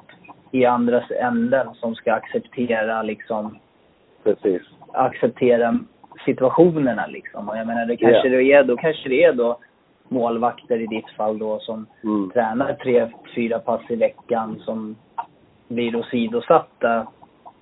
[0.51, 3.57] i andra änden som ska acceptera liksom,
[4.23, 4.61] Precis.
[4.93, 5.79] acceptera
[6.25, 7.49] situationerna liksom.
[7.49, 8.37] Och jag menar det kanske Ja.
[8.37, 9.57] det är, då kanske det är då
[10.07, 12.29] målvakter i ditt fall då som Mm.
[12.29, 14.95] tränar tre, fyra pass i veckan som
[15.67, 17.07] blir åsidosatta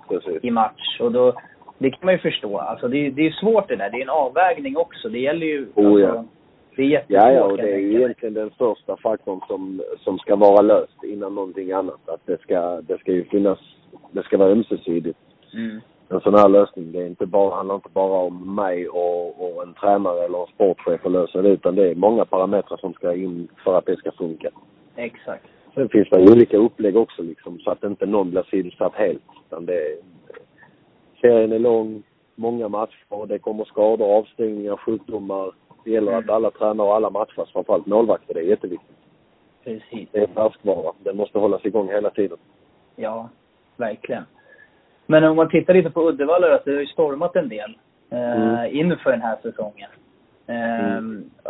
[0.09, 0.39] Precis.
[0.43, 0.99] i match.
[0.99, 1.33] Och då,
[1.77, 2.57] det kan man ju förstå.
[2.57, 3.89] Alltså det, det är svårt det där.
[3.89, 5.09] Det är en avvägning också.
[5.09, 5.67] Det gäller ju...
[5.75, 6.23] Oh, alltså, ja.
[6.75, 10.17] Det är jättesvårt Ja, ja, och det är ju egentligen den första faktorn som, som
[10.19, 12.09] ska vara löst innan någonting annat.
[12.09, 13.59] Att det ska, det ska ju finnas,
[14.11, 15.19] det ska vara ömsesidigt.
[15.53, 15.81] Mm.
[16.11, 19.63] En sån här lösning, det är inte bara, handlar inte bara om mig och, och
[19.63, 23.15] en tränare eller en sportchef att lösa det, utan det är många parametrar som ska
[23.15, 24.49] in för att det ska funka.
[24.95, 25.45] Exakt.
[25.73, 29.23] Sen finns det olika upplägg också liksom, så att inte någon blir sidosatt helt.
[29.47, 29.97] Utan det,
[31.21, 32.03] serien är lång,
[32.35, 35.51] många matcher, det kommer skador, avstängningar, sjukdomar.
[35.83, 38.33] Det gäller att alla tränar och alla matchas, framförallt målvakter.
[38.33, 38.97] Det är jätteviktigt.
[39.63, 40.09] Precis.
[40.11, 40.93] Det är färskvara.
[41.03, 42.37] Den måste hållas igång hela tiden.
[42.95, 43.29] Ja,
[43.77, 44.23] verkligen.
[45.11, 47.77] Men om man tittar lite på Uddevalla då, att det har ju stormat en del
[48.11, 48.75] eh, Mm.
[48.75, 49.89] inför den här säsongen.
[50.47, 51.01] Eh,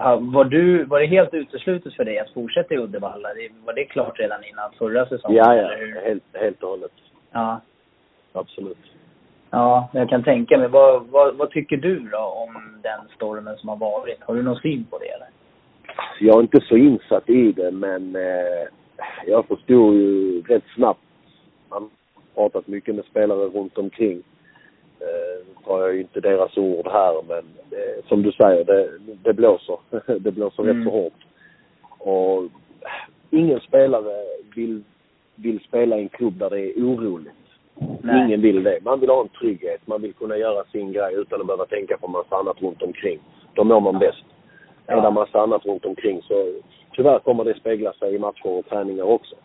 [0.03, 3.29] har- var, du, var det helt uteslutet för dig att fortsätta i Uddevalla?
[3.65, 5.37] Var det klart redan innan förra säsongen?
[5.37, 5.69] Ja, ja.
[6.05, 6.91] Helt, helt och hållet.
[7.31, 7.61] ja.
[8.33, 8.77] Absolut.
[9.51, 10.67] Ja, jag kan tänka mig.
[10.67, 14.23] Vad, vad, vad tycker du då om den stormen som har varit?
[14.23, 15.27] Har du någon syn på det eller?
[16.19, 18.67] Jag är inte så insatt i det, men eh,
[19.25, 20.99] jag förstod ju rätt snabbt.
[21.69, 21.89] Man
[22.39, 24.23] pratat mycket med spelare runt omkring.
[24.99, 27.43] Eh, Nu tar jag ju inte deras ord här, men
[27.79, 28.89] eh, som du säger, det,
[29.23, 29.77] det blåser.
[30.19, 30.77] det blåser Mm.
[30.77, 31.19] rätt så hårt.
[31.97, 32.43] Och
[33.31, 34.15] ingen spelare
[34.55, 34.83] vill,
[35.35, 37.33] vill spela i en klubb där det är oroligt.
[38.01, 38.25] Nej.
[38.25, 38.79] Ingen vill det.
[38.83, 39.81] Man vill ha en trygghet.
[39.87, 43.19] Man vill kunna göra sin grej utan att behöva tänka på massa annat runt omkring.
[43.53, 44.25] Då mår man bäst.
[44.87, 44.93] Ja.
[44.97, 46.53] Är det massa annat runt omkring så
[46.93, 49.35] tyvärr kommer det spegla sig i matcher och träningar också.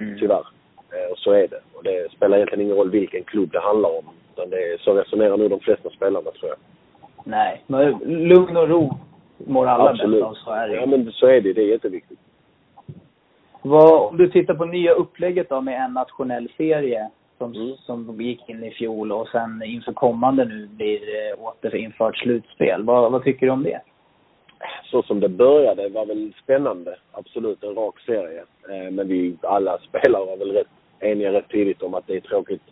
[0.00, 0.18] Mm.
[0.18, 0.46] Tyvärr.
[0.92, 1.60] Eh, Och så är det.
[1.74, 4.04] Och det spelar egentligen ingen roll vilken klubb det handlar om.
[4.34, 6.58] Utan det är, så resonerar nog de flesta spelarna tror jag.
[7.24, 7.90] Nej, men
[8.28, 8.90] lugn och ro
[9.46, 10.20] mår alla Absolut.
[10.20, 10.34] bäst av.
[10.34, 10.74] Så är det.
[10.74, 11.52] Ja men så är det.
[11.52, 12.18] Det är jätteviktigt.
[13.62, 17.76] Vad, om du tittar på nya upplägget då med en nationell serie som, Mm.
[17.76, 22.82] som gick in i fjol och sen inför kommande nu blir eh, återinfört slutspel.
[22.82, 23.80] Vad, vad tycker du om det?
[24.90, 26.96] så som det började var väl spännande.
[27.12, 28.42] Absolut en rak serie.
[28.70, 30.66] Eh, Men vi alla spelare var väl rätt
[31.00, 32.62] eniga rätt tidigt om att det är tråkigt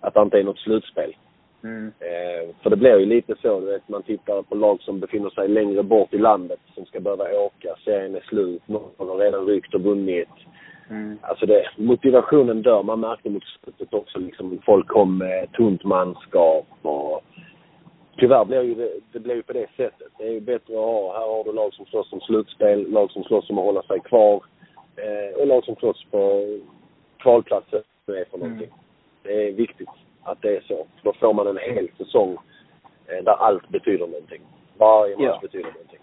[0.00, 1.16] att det inte är något slutspel.
[1.64, 5.30] Eh, För det blir ju lite så, du vet, man tittar på lag som befinner
[5.30, 7.76] sig längre bort i landet som ska behöva åka.
[7.84, 10.28] Serien är slut, någon har redan ryckt och vunnit.
[11.20, 12.82] Alltså det, motivationen dör.
[12.82, 17.20] Man märkte mot slutet också liksom, folk kom med tunt manskap och
[18.18, 20.08] tyvärr blir ju det, det blir ju på det sättet.
[20.18, 23.10] Det är ju bättre att ha, här har du lag som slåss om slutspel, lag
[23.10, 24.44] som slåss om att hålla sig kvar
[24.96, 26.44] eh, och lag som slåss på
[27.22, 28.66] kvalplatsen är för någonting.
[28.66, 28.78] Mm.
[29.22, 29.88] Det är viktigt
[30.22, 30.86] att det är så.
[31.02, 32.36] Då får man en hel säsong
[33.06, 34.42] eh, där allt betyder någonting.
[34.78, 35.38] Varje match ja.
[35.42, 36.00] betyder någonting.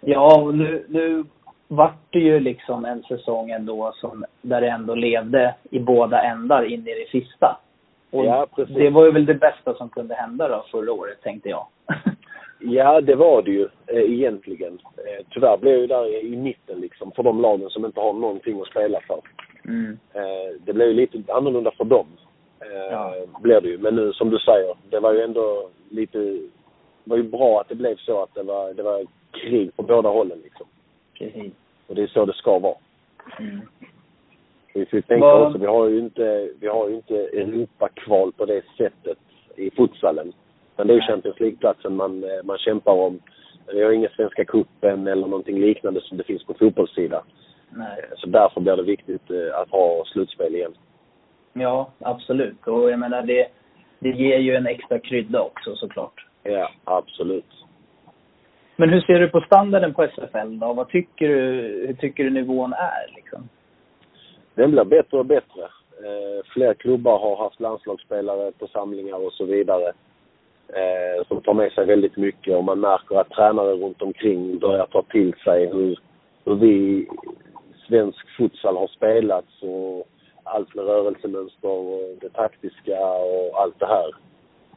[0.00, 1.24] Ja, nu, nu
[1.68, 6.64] vart det ju liksom en säsong ändå som, där det ändå levde i båda ändar
[6.64, 7.60] in i det sista.
[8.10, 8.76] Och ja, precis.
[8.76, 11.66] det var ju väl det bästa som kunde hända då förra året, tänkte jag.
[12.60, 14.78] ja, det var det ju eh, egentligen.
[14.96, 18.60] Eh, tyvärr blev ju där i mitten liksom, för de lagen som inte har någonting
[18.60, 19.20] att spela för.
[19.64, 19.98] Mm.
[20.12, 22.06] Eh, det blev ju lite annorlunda för dem.
[22.60, 23.14] Eh, ja.
[23.40, 23.78] Blir det ju.
[23.78, 26.18] Men nu som du säger, det var ju ändå lite...
[26.18, 29.82] Det var ju bra att det blev så att det var, det var krig på
[29.82, 30.66] båda hållen liksom.
[31.18, 31.52] Precis.
[31.86, 32.74] Och det är så det ska vara.
[33.38, 33.60] Mm.
[34.74, 35.46] Vi får tänka Var...
[35.46, 39.18] också, vi har ju inte, vi har ju inte Europakval på det sättet
[39.56, 40.32] i futsalen.
[40.76, 43.20] Men det är ju Champions League-platsen man, eh, man kämpar om.
[43.72, 47.22] Vi har ingen Svenska cupen eller någonting liknande som det finns på fotbollssidan.
[47.74, 48.04] Nej.
[48.16, 50.74] Så därför blir det viktigt eh, att ha slutspel igen.
[51.52, 52.66] Ja, absolut.
[52.66, 53.48] Och jag menar, det,
[53.98, 56.26] det ger ju en extra krydda också såklart.
[56.42, 57.64] Ja, absolut.
[58.76, 60.72] Men hur ser du på standarden på SFL då?
[60.72, 61.42] Vad tycker du,
[61.86, 63.48] hur tycker du nivån är liksom?
[64.54, 65.62] Den blir bättre och bättre.
[66.04, 69.92] Eh, fler klubbar har haft landslagsspelare på samlingar och så vidare.
[70.68, 74.86] Eh, som tar med sig väldigt mycket och man märker att tränare runt omkring börjar
[74.86, 75.98] ta till sig hur,
[76.44, 77.06] hur vi
[77.88, 80.08] svensk futsal har spelats och
[80.44, 84.14] allt med rörelsemönster och det taktiska och allt det här.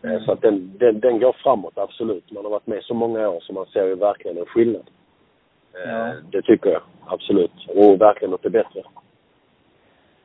[0.04, 0.26] Mm.
[0.26, 2.32] Så att den, den, den går framåt, absolut.
[2.32, 4.90] Man har varit med så många år så man ser ju verkligen en skillnad.
[5.74, 6.14] Eh, ja.
[6.32, 7.68] Det tycker jag, absolut.
[7.68, 8.84] Och verkligen något är bättre.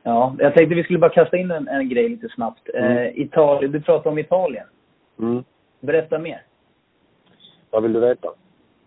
[0.03, 2.69] Ja, jag tänkte vi skulle bara kasta in en, en grej lite snabbt.
[2.73, 2.97] Mm.
[2.97, 4.67] Eh, Italien, du pratade om Italien.
[5.19, 5.43] Mm.
[5.79, 6.43] Berätta mer.
[7.69, 8.27] Vad vill du veta?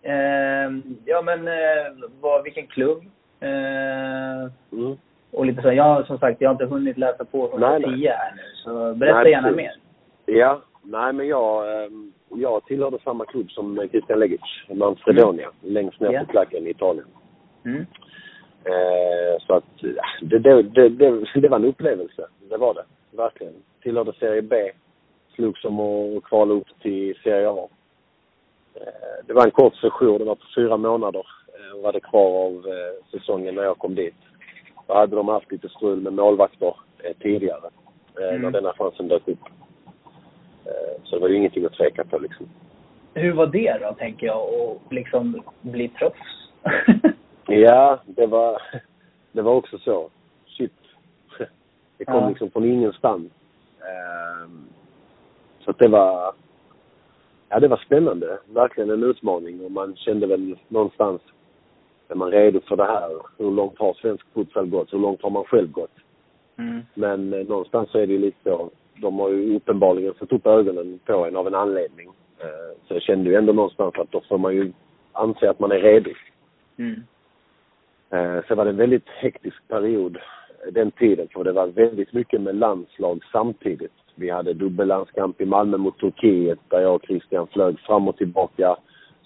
[0.02, 0.70] Eh,
[1.04, 3.04] ja, men eh, vad, vilken klubb?
[3.44, 4.96] Eh, mm.
[5.32, 5.72] Och lite så.
[5.72, 8.42] Jag som sagt, jag har inte hunnit läsa på från tio här nu.
[8.54, 9.72] Så berätta nej, gärna mer.
[10.26, 15.74] Ja, nej men jag, ehm, jag tillhörde samma klubb som Christian Legic, Manfredonia, mm.
[15.74, 16.26] längst ner yeah.
[16.26, 17.06] på klacken i Italien.
[17.64, 17.86] Mm.
[18.64, 19.64] Eh, så att
[20.20, 22.26] det, det, det, det, det var en upplevelse.
[22.50, 22.84] Det var det.
[23.16, 23.54] Verkligen.
[23.82, 24.56] Tillhörde Serie B.
[25.34, 27.68] Slogs om att kvala upp till Serie A.
[28.74, 30.18] Eh, det var en kort session.
[30.18, 31.26] Det var på fyra månader.
[31.54, 34.14] Eh, var det kvar av eh, säsongen när jag kom dit.
[34.86, 37.70] Då hade de haft lite strul med målvakter eh, tidigare.
[38.20, 38.42] Mm.
[38.42, 39.38] När denna chansen dök upp.
[41.04, 42.48] Så det var ju ingenting att tveka på liksom.
[43.14, 46.50] Hur var det då, tänker jag, att liksom bli proffs?
[47.46, 48.62] ja, det var,
[49.32, 50.10] det var också så.
[50.46, 50.72] Shit.
[51.98, 52.28] Det kom ja.
[52.28, 53.32] liksom från ingenstans.
[53.80, 54.64] Ehm,
[55.64, 56.32] så att det var,
[57.48, 58.38] ja det var spännande.
[58.46, 61.22] Verkligen en utmaning och man kände väl någonstans,
[62.08, 63.10] är man redo för det här?
[63.38, 64.92] Hur långt har svensk futsal gått?
[64.92, 65.96] Hur långt har man själv gått?
[66.56, 66.80] Mm.
[66.94, 70.46] Men eh, någonstans så är det ju lite så, de har ju uppenbarligen fått upp
[70.46, 72.08] ögonen på en av en anledning.
[72.38, 74.72] Eh, så jag kände ju ändå någonstans att då får man ju
[75.12, 76.10] anse att man är redo.
[76.76, 77.02] Mm.
[78.10, 80.18] Eh, så var det en väldigt hektisk period
[80.72, 83.92] den tiden, för det var väldigt mycket med landslag samtidigt.
[84.14, 88.76] Vi hade dubbellandskamp i Malmö mot Turkiet där jag och Christian flög fram och tillbaka,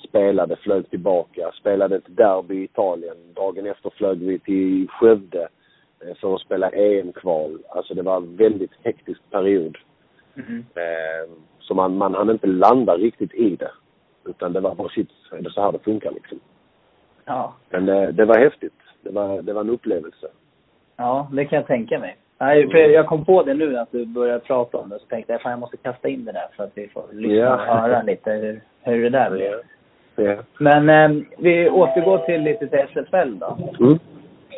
[0.08, 3.16] spelade, flög tillbaka, spelade ett derby i Italien.
[3.34, 5.48] Dagen efter flög vi till Skövde
[6.00, 7.58] Eh, för att spela EM-kval.
[7.68, 9.78] Alltså det var en väldigt hektisk period.
[10.36, 10.64] Mm.
[11.60, 13.70] Så man, man hann inte landa riktigt i det.
[14.24, 16.40] Utan det var bara shit, är det så här det funkar liksom?
[17.24, 17.54] Ja.
[17.70, 18.72] Men det, eh, det var häftigt.
[19.02, 20.26] Det var, det var en upplevelse.
[20.96, 22.16] Ja, det kan jag tänka mig.
[22.38, 25.32] Nej, för jag kom på det nu att du började prata om det, så tänkte
[25.32, 28.02] jag fan jag måste kasta in det där för att vi får lyssna och höra
[28.02, 29.54] lite hur, hur det där blev.
[30.18, 30.36] Ja.
[30.58, 33.58] Men eh, vi återgår till lite till SFL då.
[33.80, 33.98] Mm.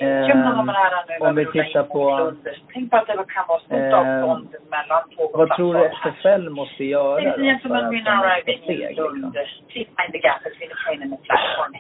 [0.01, 2.33] Eh, om vi tittar på...
[2.73, 6.85] Tänk på att det kan vara stort avstånd mellan två Vad tror du SFL måste
[6.85, 8.79] göra då för att komma steg?
[8.79, 9.33] Liksom?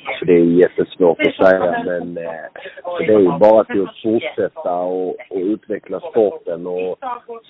[0.06, 2.32] Alltså, det är jättesvårt att säga men eh,
[2.98, 6.98] det är ju bara till att fortsätta och, och utveckla sporten och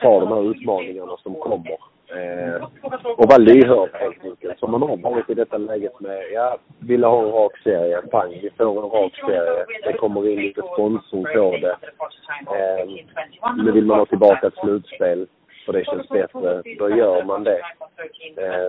[0.00, 1.89] ta de här utmaningarna som kommer.
[2.16, 2.62] Eh,
[3.16, 4.58] och vara lyhörd helt enkelt.
[4.58, 8.30] Som man har varit i detta läget med, ja, vill ha en rak serie, pang,
[8.42, 9.64] vi får en rak serie.
[9.84, 11.76] Det kommer in lite sponsor på det.
[12.56, 12.86] Eh,
[13.64, 15.26] nu vill man ha tillbaka ett slutspel,
[15.66, 16.62] för det känns bättre.
[16.78, 17.60] Då gör man det.
[18.36, 18.68] Eh,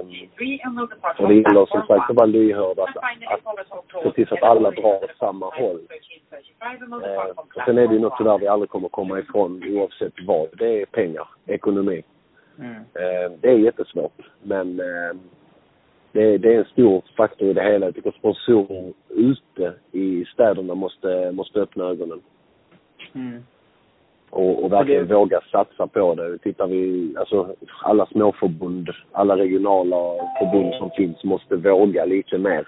[1.19, 4.71] och det gäller som sagt att vara lyhörd, att, att se till så att alla
[4.71, 5.79] drar åt samma håll.
[7.03, 10.47] Eh, och sen är det ju något sådär vi aldrig kommer komma ifrån oavsett vad.
[10.57, 12.03] Det är pengar, ekonomi.
[12.61, 12.75] Mm.
[12.75, 14.21] Eh, det är jättesvårt.
[14.43, 15.15] Men eh,
[16.11, 17.85] det, det är en stor faktor i det hela.
[17.85, 22.21] Jag tycker sponsorer ute i städerna måste, måste öppna ögonen.
[23.13, 23.43] Mm.
[24.29, 25.15] Och, och verkligen det...
[25.15, 26.37] våga satsa på det.
[26.37, 32.65] Tittar vi, alltså alla småförbund, alla regionala förbund som finns måste våga lite mer.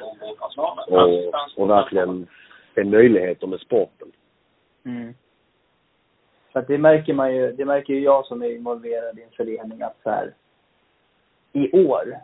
[0.87, 2.27] Och, och verkligen
[2.75, 4.07] se möjligheter med sporten.
[4.85, 5.13] Mm.
[6.53, 9.31] För att det märker man ju, det märker ju jag som är involverad i en
[9.37, 10.33] förening att så här,
[11.53, 12.17] i år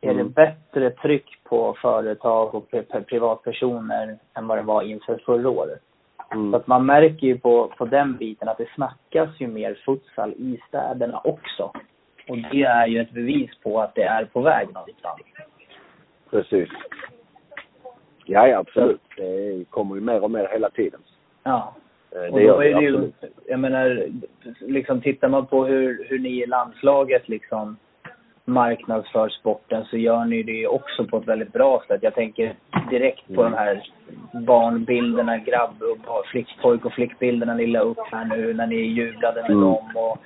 [0.00, 0.32] är det mm.
[0.32, 2.70] bättre tryck på företag och
[3.06, 5.82] privatpersoner än vad det var inför förra året.
[6.30, 6.50] Mm.
[6.50, 10.32] Så att man märker ju på, på den biten att det snackas ju mer futsal
[10.32, 11.72] i städerna också.
[12.28, 15.20] Och det är ju ett bevis på att det är på väg någonstans.
[16.30, 16.68] Precis.
[18.24, 19.00] Ja, ja absolut.
[19.16, 21.00] Det kommer ju mer och mer hela tiden.
[21.42, 21.74] Ja.
[22.10, 23.10] Eh, det då är det ju,
[23.46, 24.06] jag menar,
[24.60, 27.76] liksom tittar man på hur, hur ni i landslaget liksom
[28.44, 32.02] marknadsför sporten så gör ni det också på ett väldigt bra sätt.
[32.02, 32.54] Jag tänker
[32.90, 33.82] direkt på de här
[34.32, 39.42] barnbilderna, grabb och flick, pojk och flickbilderna ni la upp här nu när ni jublade
[39.42, 39.60] med mm.
[39.60, 39.92] dem.
[39.94, 40.18] Och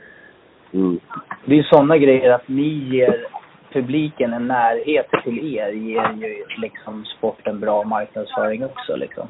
[0.73, 1.01] mm.
[1.45, 3.27] Det är ju sådana grejer att ni ger
[3.73, 9.29] publiken en närhet till er ger ju liksom sporten bra marknadsföring också liksom.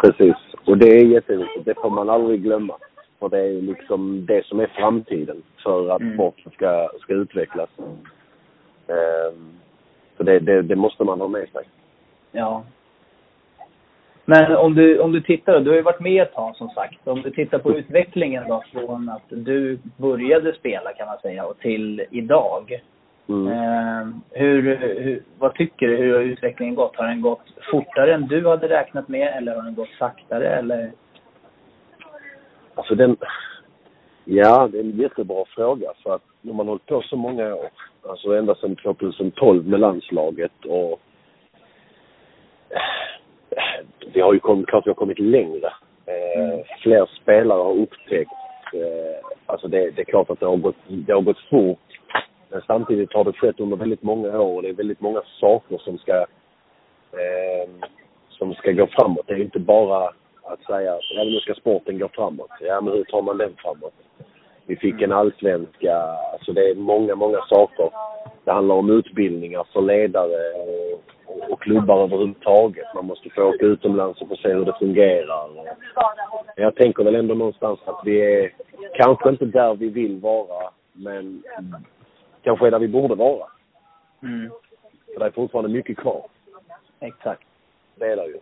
[0.00, 0.34] Precis.
[0.64, 1.64] Och det är jätteviktigt.
[1.64, 2.76] Det får man aldrig glömma.
[3.18, 6.14] För det är liksom det som är framtiden för att mm.
[6.14, 7.68] sporten ska, ska utvecklas.
[8.86, 9.52] Um,
[10.16, 11.64] så det, det, det, måste man ha med sig.
[12.32, 12.64] Ja.
[14.24, 17.08] Men om du, om du tittar du har ju varit med ett tag som sagt.
[17.08, 21.58] Om du tittar på utvecklingen då från att du började spela kan man säga och
[21.58, 22.80] till idag.
[23.28, 23.48] Mm.
[23.48, 25.96] Eh, hur, hur, vad tycker du?
[25.96, 26.96] Hur har utvecklingen gått?
[26.96, 30.92] Har den gått fortare än du hade räknat med eller har den gått saktare eller?
[32.74, 33.16] Alltså den,
[34.24, 37.54] ja det är en jättebra fråga för att när man har hållit på så många
[37.54, 37.68] år,
[38.08, 41.00] alltså ända sedan 2012 med landslaget och
[44.14, 45.72] vi har ju kommit, klart vi har kommit längre.
[46.06, 46.64] Eh, mm.
[46.82, 48.32] Fler spelare har upptäckt,
[48.74, 51.93] eh, alltså det, det är klart att det har gått, det har gått fort
[52.60, 55.98] samtidigt har det skett under väldigt många år och det är väldigt många saker som
[55.98, 56.16] ska,
[57.20, 57.68] eh,
[58.28, 59.26] som ska gå framåt.
[59.26, 60.10] Det är inte bara
[60.42, 62.50] att säga att ja, nu ska sporten gå framåt.
[62.60, 63.94] Ja, men hur tar man den framåt?
[64.66, 65.96] Vi fick en allsvenska.
[66.32, 67.90] Alltså det är många, många saker.
[68.44, 70.52] Det handlar om utbildningar för ledare
[71.26, 72.86] och, och klubbar överhuvudtaget.
[72.94, 75.50] Man måste få åka utomlands och få se hur det fungerar.
[76.56, 78.52] Jag tänker väl ändå någonstans att vi är
[78.94, 81.42] kanske inte där vi vill vara, men
[82.44, 83.46] kanske är där vi borde vara.
[84.22, 84.50] Mm.
[85.12, 86.26] För det är fortfarande mycket kvar.
[87.00, 87.42] Exakt.
[87.96, 88.38] Det är det ju.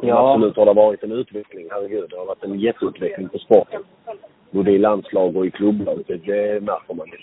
[0.00, 0.32] Ja.
[0.32, 2.10] Absolut har det varit en utveckling, herregud.
[2.10, 3.82] Det har varit en jätteutveckling på sporten.
[4.50, 6.02] Både i landslag och i klubblag.
[6.06, 7.18] Det, märker man ju.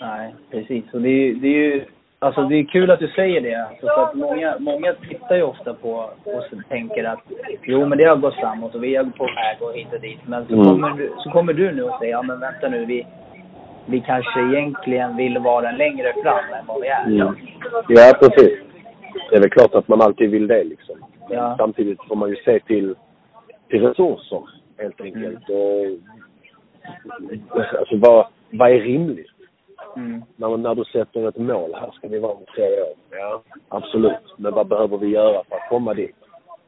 [0.00, 0.94] Nej, precis.
[0.94, 1.84] Och det är, det är ju
[2.20, 3.54] Alltså det är kul att du säger det.
[3.54, 5.90] Alltså, för att många, många tittar ju ofta på
[6.24, 7.20] och tänker att
[7.62, 10.18] jo men det har gått framåt och vi är på väg och hit och dit.
[10.26, 10.64] Men så, mm.
[10.64, 13.06] kommer, du, så kommer du nu och säger ja men vänta nu vi,
[13.88, 17.10] vi kanske egentligen vill vara längre fram än vad vi är.
[17.10, 17.34] Ja,
[17.88, 18.58] ja precis.
[19.30, 20.96] Det är väl klart att man alltid vill det liksom.
[21.30, 21.54] Ja.
[21.58, 22.94] Samtidigt får man ju se till,
[23.68, 24.42] till resurser
[24.78, 25.48] helt enkelt.
[25.48, 25.92] Mm.
[27.50, 29.30] Och, alltså vad, vad är rimligt?
[29.96, 30.22] Mm.
[30.36, 32.94] När, när du sätter ett mål, här ska vi vara om tre år.
[33.10, 34.34] Ja, absolut.
[34.36, 36.16] Men vad behöver vi göra för att komma dit?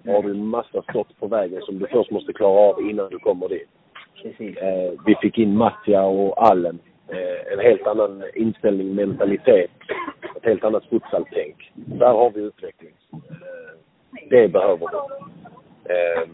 [0.05, 0.17] Mm.
[0.17, 3.19] Har du en massa stopp på vägen som du först måste klara av innan du
[3.19, 3.69] kommer dit?
[4.23, 4.57] Precis.
[4.57, 6.79] Eh, vi fick in Mattia och Allen
[7.53, 9.71] en helt annan inställning, mentalitet,
[10.37, 11.73] ett helt annat futsaltänk.
[11.75, 12.93] Där har vi utveckling.
[13.13, 13.79] Eh,
[14.31, 14.97] det behöver vi.
[15.95, 16.29] Eh,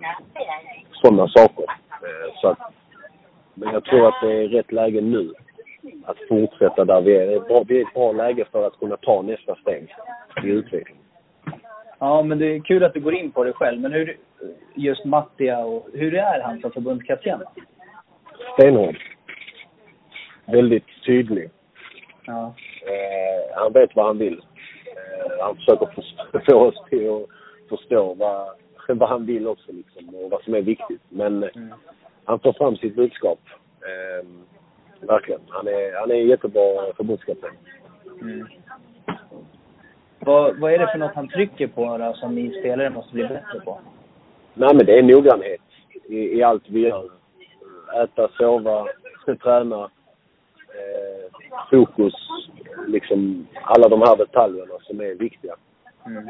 [0.93, 1.64] Sådana saker.
[2.41, 2.59] Så att,
[3.55, 5.33] men jag tror att det är rätt läge nu
[6.05, 7.27] att fortsätta där vi är.
[7.64, 9.95] Vi är i ett bra läge för att kunna ta nästa steg
[10.45, 10.99] i utveckling.
[11.99, 13.81] Ja, men det är kul att du går in på det själv.
[13.81, 14.16] Men hur,
[14.74, 17.41] just Mattia, och, hur är han som förbundskapten?
[18.59, 19.15] Stenhård
[20.47, 21.51] väldigt tydlig.
[22.26, 22.55] Ja.
[22.82, 24.42] Eh, han vet vad han vill.
[24.86, 25.88] Eh, han försöker
[26.51, 27.28] få oss till att
[27.68, 28.49] förstå vad,
[28.99, 31.03] vad han vill också liksom och vad som är viktigt.
[31.09, 31.74] Men mm.
[32.24, 33.40] han tar fram sitt budskap.
[33.80, 34.26] Eh,
[35.01, 35.40] verkligen.
[35.49, 37.51] Han är, han är en jättebra förbundskapten.
[38.20, 38.47] Mm.
[40.18, 43.22] Vad, vad är det för något han trycker på då, som ni spelare måste bli
[43.22, 43.78] bättre på?
[44.55, 45.61] Nej men det är noggrannhet
[46.05, 47.11] i, i allt vi gör.
[48.03, 48.86] Äta, sova,
[49.42, 49.90] träna
[50.74, 51.30] eh,
[51.70, 52.14] fokus,
[52.86, 55.54] liksom alla de här detaljerna som är viktiga.
[56.06, 56.28] Mm.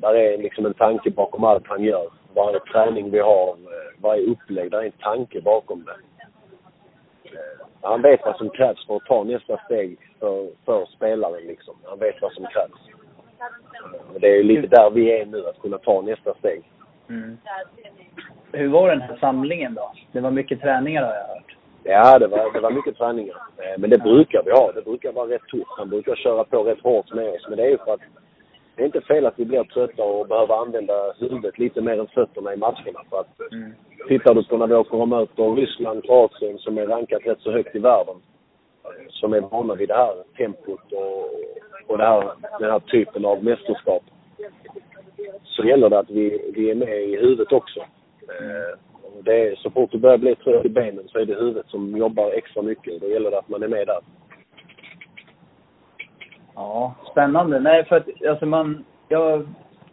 [0.00, 2.08] Där är liksom en tanke bakom allt han gör.
[2.34, 5.96] Varje träning vi har, eh, varje upplägg, där är en tanke bakom det.
[7.24, 11.74] Eh, han vet vad som krävs för att ta nästa steg för, för spelaren liksom.
[11.84, 12.96] Han vet vad som krävs.
[14.20, 16.62] Det är lite där vi är nu, att kunna ta nästa steg.
[17.08, 17.38] Mm.
[18.52, 19.92] hur var den här samlingen då?
[20.12, 21.45] Det var mycket träningar har jag hört.
[21.88, 23.36] Ja, det var, det var mycket träningar.
[23.58, 24.72] Eh, Men det brukar vi ha.
[24.72, 25.70] Det brukar vara rätt tufft.
[25.78, 27.46] Han brukar köra på rätt hårt med oss.
[27.48, 28.00] Men det är ju för att
[28.76, 32.06] det är inte fel att vi blir trötta och behöver använda huvudet lite mer än
[32.06, 33.00] fötterna i matcherna.
[33.10, 33.28] För att
[34.08, 37.50] tittar du på när vi åker och möter Ryssland, Kroatien som är rankat rätt så
[37.52, 38.16] högt i världen.
[38.84, 41.30] eh, Som är vana vid det här tempot och,
[41.86, 42.30] och det här,
[42.60, 44.02] den här typen av mästerskap.
[45.44, 47.80] Så gäller det att vi, vi är med i huvudet också.
[48.28, 48.78] Eh,
[49.16, 51.66] och det är, så fort du börjar bli trött i benen så är det huvudet
[51.68, 53.00] som jobbar extra mycket.
[53.00, 53.98] Då gäller det att man är med där.
[56.54, 57.60] Ja, spännande.
[57.60, 58.84] Nej, för att alltså man...
[59.08, 59.46] Jag,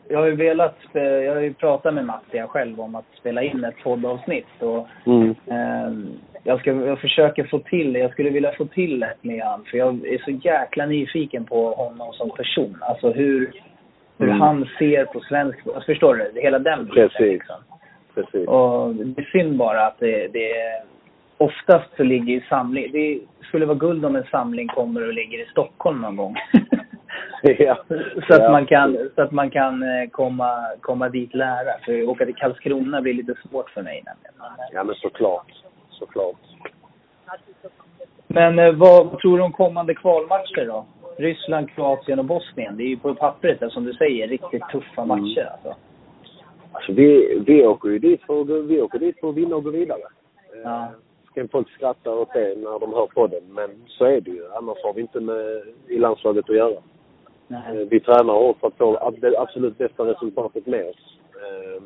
[0.10, 0.78] jag har ju velat...
[0.94, 4.46] Jag har ju pratat med Matti jag själv om att spela in ett poddavsnitt.
[4.60, 5.36] Och, Mm.
[5.48, 6.08] ehm,
[6.44, 8.00] jag, ska, jag försöker få till det.
[8.00, 9.64] Jag skulle vilja få till ett med han.
[9.64, 12.78] För jag är så jäkla nyfiken på honom som person.
[12.82, 13.52] Alltså hur,
[14.18, 14.42] hur Mm.
[14.42, 15.60] han ser på svensk...
[15.68, 16.42] Alltså förstår du?
[16.42, 17.10] Hela den biten.
[17.10, 17.20] Precis.
[17.34, 17.56] Liksom.
[18.16, 18.48] Precis.
[18.48, 20.54] Och det är synd bara att det, det.
[21.38, 22.92] Oftast så ligger ju samling...
[22.92, 26.36] Det skulle vara guld om en samling kommer och ligger i Stockholm någon gång.
[27.42, 27.78] ja.
[28.28, 28.52] så, att Ja.
[28.52, 31.80] man kan, så att man kan eh, komma, komma dit lära.
[31.86, 34.34] För att åka till Karlskrona blir lite svårt för mig nämligen.
[34.74, 35.52] Ja, men såklart.
[35.90, 36.36] Såklart.
[38.28, 40.86] Men eh, vad, tror du om kommande kvalmatcher då?
[41.18, 42.78] Ryssland, Kroatien och Bosnien.
[42.78, 45.76] Det är ju på pappret, som du säger, riktigt tuffa matcher alltså.
[46.74, 49.70] Alltså vi, vi åker ju dit för, vi åker dit för att vinna och gå
[49.70, 50.02] vidare.
[50.64, 50.88] Ja.
[51.32, 54.52] Ska folk skratta åt det när de hör podden, men så är det ju.
[54.52, 56.82] Annars har vi inte med i landslaget att göra.
[57.48, 57.62] Nej.
[57.82, 61.18] Eh, Vi tränar hårt för att få det absolut bästa resultatet med oss.
[61.36, 61.84] Eh,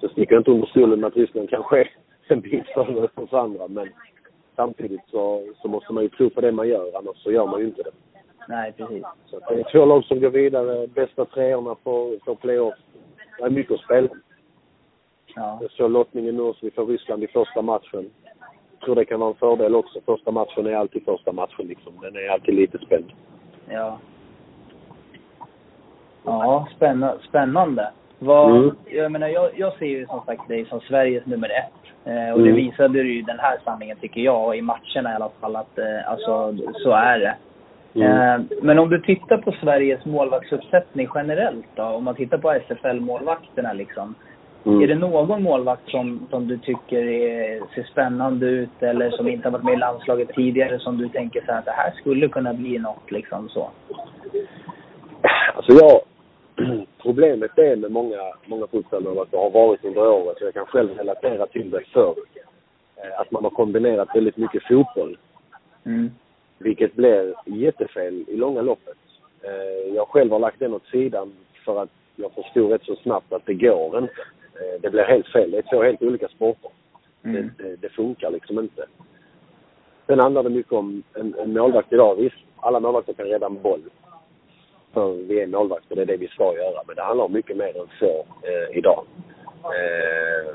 [0.00, 1.90] Så sticker jag inte under stolen med att Ryssland kanske är
[2.28, 3.88] en bit före oss andra, men
[4.56, 7.60] samtidigt så, så måste man ju tro på det man gör, annars så gör man
[7.60, 7.90] ju inte det.
[8.48, 9.04] Nej, precis.
[9.26, 12.74] Så det är två lag som går vidare, bästa treorna får, får playoff.
[13.40, 14.08] Det är mycket att spela.
[15.36, 15.58] Ja.
[15.60, 18.10] Jag såg lottningen nu så vi får Ryssland i första matchen.
[18.72, 20.00] Jag tror det kan vara en fördel också.
[20.06, 21.92] Första matchen är alltid första matchen liksom.
[22.02, 23.12] Den är alltid lite spänd.
[23.68, 23.98] Ja.
[26.24, 27.18] Ja, spännande.
[27.28, 27.90] spännande.
[28.18, 28.74] Vad, Mm.
[28.86, 31.72] jag, menar, jag, jag ser ju som sagt dig som Sveriges nummer ett.
[32.04, 32.54] Eh, och det Mm.
[32.56, 36.10] visade du ju den här samlingen tycker jag, i matcherna i alla fall, att eh,
[36.10, 37.36] alltså, så är det.
[37.94, 38.06] Mm.
[38.06, 43.72] Eh, men om du tittar på Sveriges målvaktsuppsättning generellt då, om man tittar på SFL-målvakterna
[43.72, 44.14] liksom.
[44.66, 44.82] Mm.
[44.82, 49.48] Är det någon målvakt som, som du tycker är, ser spännande ut eller som inte
[49.48, 52.28] har varit med i landslaget tidigare som du tänker så här att det här skulle
[52.28, 53.70] kunna bli något liksom så?
[55.54, 56.00] Alltså jag...
[57.02, 61.46] Problemet är med många, många det har varit under året, och jag kan själv relatera
[61.46, 62.14] till det förr,
[62.96, 65.18] eh, att man har kombinerat väldigt mycket fotboll.
[65.86, 66.10] Mm.
[66.60, 68.96] Vilket blir jättefel i långa loppet.
[69.42, 71.32] Eh, Jag själv har lagt den åt sidan
[71.64, 74.14] för att jag förstod rätt så snabbt att det går inte.
[74.54, 75.50] Eh, Det blir helt fel.
[75.50, 76.70] Det är två helt olika sporter.
[77.24, 77.50] Mm.
[77.58, 78.86] Det, det, det funkar liksom inte.
[80.06, 82.14] Sen handlar det mycket om en, en målvakt idag.
[82.16, 83.82] Visst, alla målvakter kan rädda en boll.
[84.92, 86.82] För vi är målvakter, det är det vi ska göra.
[86.86, 89.04] Men det handlar om mycket mer än så eh, idag.
[89.64, 90.54] Eh,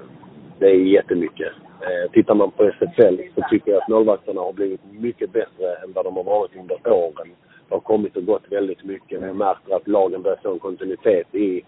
[0.59, 1.51] det är jättemycket.
[1.81, 5.91] Eh, tittar man på SFL så tycker jag att målvakterna har blivit mycket bättre än
[5.93, 7.29] vad de har varit under åren.
[7.67, 9.21] Det har kommit och gått väldigt mycket.
[9.21, 11.61] Jag märker att lagen börjar få en kontinuitet i,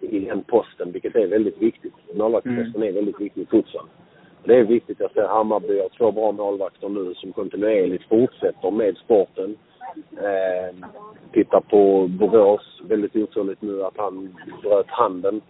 [0.00, 1.94] i den posten, vilket är väldigt viktigt.
[2.14, 3.86] Målvaktsposten är väldigt viktig i futsal.
[4.44, 5.00] Det är viktigt.
[5.00, 9.56] Jag ser Hammarby har två bra målvakter nu som kontinuerligt fortsätter med sporten.
[10.12, 10.88] Eh,
[11.32, 15.40] tittar på Borås, väldigt otroligt nu att han bröt handen.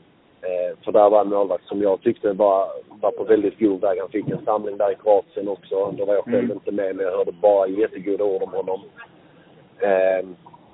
[0.43, 2.69] Eh, för där var en målvakt som jag tyckte var,
[3.01, 3.99] var på väldigt god väg.
[4.01, 5.91] Han fick en samling där i Kroatien också.
[5.99, 6.53] Då var jag själv Mm.
[6.53, 8.81] inte med, men jag hörde bara jättegoda ord om honom.
[9.79, 10.27] Eh,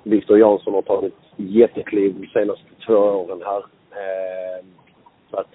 [0.03, 3.57] Viktor Jansson har tagit jättekliv de senaste två åren här.
[3.91, 4.65] Eh,
[5.31, 5.47] så att,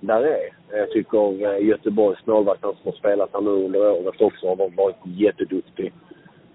[0.00, 4.20] där är Jag tycker eh, Göteborgs målvakt, han som har spelat här nu under året
[4.20, 5.92] också, har varit jätteduktig.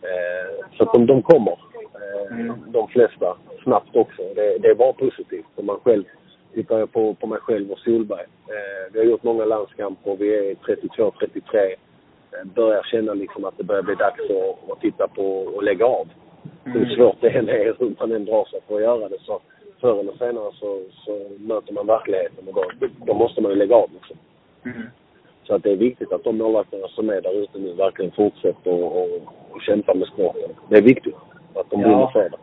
[0.02, 1.60] Eh, så att de, de kommer.
[1.94, 3.38] Eh, De flesta.
[3.64, 4.22] Snabbt också.
[4.36, 5.46] Det, det är bara positivt.
[5.56, 6.04] Om man själv
[6.56, 8.26] tittar jag på, på mig själv och Solberg.
[8.48, 10.16] Eh, vi har gjort många landskamper.
[10.16, 11.76] Vi är 32-33.
[12.32, 15.26] Eh, börjar känna liksom att det börjar bli dags att, att titta på
[15.56, 16.08] och lägga av.
[16.64, 19.20] Hur svårt det än är, hur man än drar sig för att göra det.
[19.22, 19.42] Så
[19.82, 23.76] förr eller senare så, så möter man verkligheten och då, då måste man ju lägga
[23.76, 24.18] av liksom.
[24.66, 24.88] Mm.
[25.44, 28.72] Så att det är viktigt att de målvakterna som är där ute nu verkligen fortsätter
[28.72, 29.10] och, och,
[29.52, 30.50] och kämpar med sporten.
[30.70, 31.16] Det är viktigt
[31.56, 31.88] att de Ja.
[31.88, 32.38] brinner för det.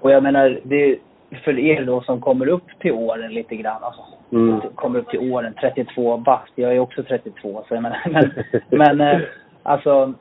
[0.00, 0.98] Och jag menar, det,
[1.44, 4.02] för er då som kommer upp till åren lite grann, alltså
[4.32, 4.60] Mm.
[4.74, 6.52] kommer upp till åren, 32 bast.
[6.54, 8.30] Jag är också 32, så jag menar, men,
[8.70, 9.20] men eh,
[9.62, 10.12] alltså,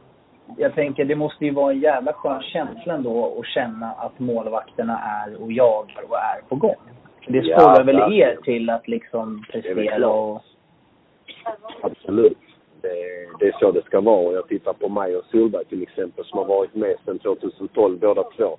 [0.58, 5.00] jag tänker det måste ju vara en jävla skön känsla ändå att känna att målvakterna
[5.00, 6.76] är och jagar och är på gång.
[7.28, 8.30] Det Ja, sporrar väl verkligen.
[8.30, 10.42] er till att liksom är prestera och...
[11.82, 12.38] Absolut.
[12.82, 12.90] Det,
[13.40, 14.34] det är så det ska vara.
[14.34, 18.24] Jag tittar på mig och Solberg till exempel som har varit med sedan 2012 båda
[18.24, 18.58] två.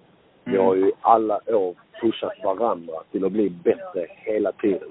[0.52, 4.88] Vi har ju alla år pushat varandra till att bli bättre hela tiden.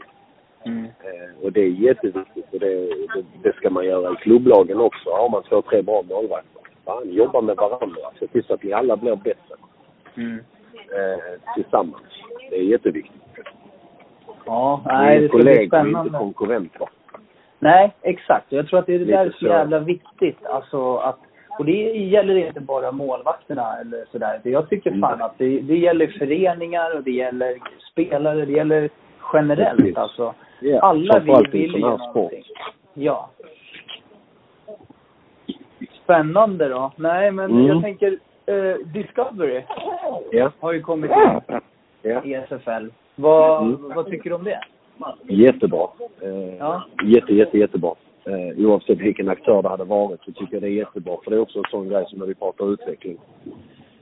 [0.66, 0.84] Mm.
[0.86, 2.76] Eh, och det är jätteviktigt och det,
[3.14, 5.10] det, det ska man göra i klubblagen också.
[5.10, 8.01] Har man två, tre bra målvakter, fan, jobba med varandra.
[8.20, 9.55] Se till så att ni alla blir bättre
[10.18, 10.38] Mm.
[10.76, 12.03] eh, tillsammans.
[12.49, 13.22] Det är jätteviktigt.
[14.45, 16.18] Ja, nej, är det ska bli kollegor, inte spännande.
[16.20, 16.88] konkurrenter.
[17.60, 18.45] Nej, exakt.
[18.51, 19.45] Jag tror att det är det Lite där är så så.
[19.45, 20.45] jävla viktigt.
[20.45, 21.20] Alltså att,
[21.60, 24.41] och det gäller inte bara målvakterna eller sådär.
[24.43, 25.26] Jag tycker fan Mm.
[25.26, 27.58] att det, det gäller föreningar och det gäller
[27.91, 28.45] spelare.
[28.45, 28.89] Det gäller
[29.34, 29.97] generellt Precis.
[29.97, 30.34] alltså.
[30.82, 32.43] Alla vill, framförallt i vill ju någonting.
[32.93, 33.30] Ja.
[36.03, 36.91] Spännande då.
[36.95, 37.66] Nej, men Mm.
[37.68, 39.62] jag tänker eh, Discovery
[40.32, 40.51] Ja.
[40.60, 41.41] har ju kommit in
[42.01, 42.24] Ja.
[42.24, 42.88] i SFL.
[43.16, 43.91] Vad, Mm.
[43.95, 44.60] vad tycker du om det?
[45.24, 45.88] Jättebra.
[46.22, 46.84] Eh, Ja.
[47.03, 47.93] Jätte, jätte, jättebra.
[48.28, 51.17] Eh, oavsett vilken aktör det hade varit så tycker jag det är jättebra.
[51.23, 53.17] För det är också en sån grej som när vi pratar utveckling.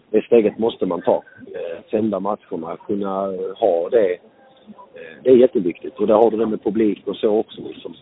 [0.10, 1.24] Det steget måste man ta.
[1.56, 3.20] Eh, sända matcherna, kunna
[3.60, 4.14] ha det.
[4.14, 6.00] Eh, det är jätteviktigt.
[6.00, 7.62] Och där har du det med publik och så också.
[7.62, 7.94] Liksom.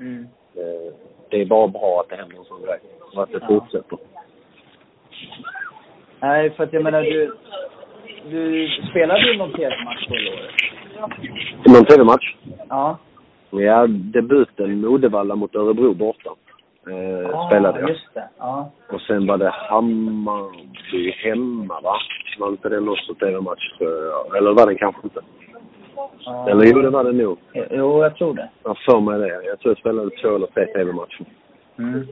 [0.00, 0.26] Mm.
[0.56, 0.92] Eh,
[1.30, 2.78] det är bara bra att det händer en sån grej.
[3.14, 3.46] Och att det Ja.
[3.46, 3.98] fortsätter.
[6.20, 7.32] Nej, för att jag menar du...
[8.30, 10.54] Du spelade ju någon TV-match förra året.
[11.66, 12.34] Någon TV-match?
[12.68, 12.98] Ja.
[13.52, 16.30] Ja, debuten Uddevalla mot Örebro borta.
[16.90, 17.88] Eh, Ah, spelade jag.
[17.88, 18.28] Just det.
[18.38, 18.70] Ja.
[18.92, 21.94] Och sen var det Hammarby hemma, va?
[22.38, 24.36] Var inte den också TV-match, jag?
[24.36, 25.20] Eller var den kanske inte?
[26.24, 26.48] ja.
[26.50, 27.38] Eller jo, det var det nog.
[27.70, 28.48] Jo, jag tror det.
[28.64, 29.28] Jag för mig det.
[29.28, 31.24] Jag tror jag spelade två eller tre TV-matcher.
[31.78, 32.06] Mm.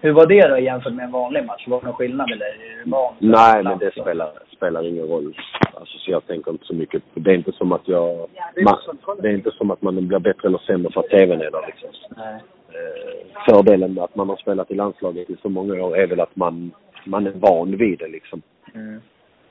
[0.00, 1.68] Hur var det då jämfört med en vanlig match?
[1.68, 3.26] Var det någon skillnad eller är det?
[3.28, 4.30] Nej, men det spelar,
[4.60, 5.36] spelar ingen roll.
[5.74, 7.02] Alltså, så jag tänker inte så mycket.
[7.14, 8.26] Det är inte som att jag...
[8.64, 8.78] Man,
[9.22, 11.66] det är inte som att man blir bättre eller sämre för att TVn är där
[11.66, 11.88] liksom.
[12.16, 12.34] Nej.
[12.68, 16.20] Eh, fördelen med att man har spelat i landslaget i så många år är väl
[16.20, 16.70] att man,
[17.04, 18.42] man är van vid det liksom.
[18.74, 19.00] Mm.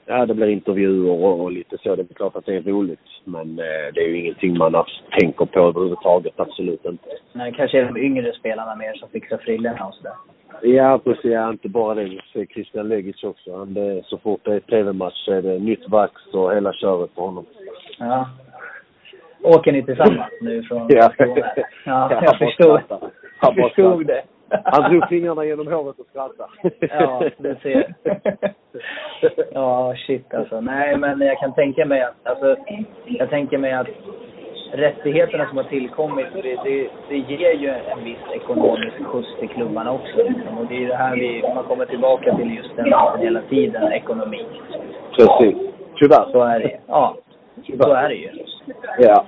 [0.06, 1.96] Ja, det blir intervjuer och, och lite så.
[1.96, 3.08] Det är klart att det är roligt.
[3.24, 6.40] Men eh, det är ju ingenting man har- tänker på överhuvudtaget.
[6.40, 7.10] Absolut inte.
[7.34, 10.14] Nej, kanske är de yngre spelarna mer som fixar frillorna och sådär.
[10.62, 11.32] Ja, precis.
[11.32, 12.04] Ja, inte bara det.
[12.04, 13.58] Vi ser Christian Legic också.
[13.58, 17.16] Han, det, så fort det är tv-match så är det nytt vax och hela köret
[17.16, 17.46] på honom.
[18.00, 18.30] Ja.
[19.44, 21.10] Åker ni tillsammans nu från Ja.
[21.14, 21.54] Skåne?
[21.86, 22.80] Ja, Ja, jag förstod.
[23.40, 24.22] Han förstod det.
[24.64, 26.50] Han drog fingrarna genom håret och skrattade.
[26.80, 27.94] Ja, du ser.
[29.52, 30.62] Ja, shit alltså.
[30.62, 32.56] Nej, men jag kan tänka mig att, alltså,
[33.06, 33.88] jag tänker mig att
[34.72, 39.92] rättigheterna som har tillkommit, det, det, det ger ju en viss ekonomisk skjuts till klubbarna
[39.92, 40.18] också.
[40.18, 40.58] Liksom.
[40.58, 43.42] Och det är ju det här vi, man kommer tillbaka till just den biten hela
[43.42, 44.46] tiden, ekonomi.
[45.16, 45.56] Precis.
[45.96, 46.32] Tyvärr.
[46.32, 47.16] Så är det Ja,
[47.84, 48.30] så är det ju.
[48.98, 49.26] Ja.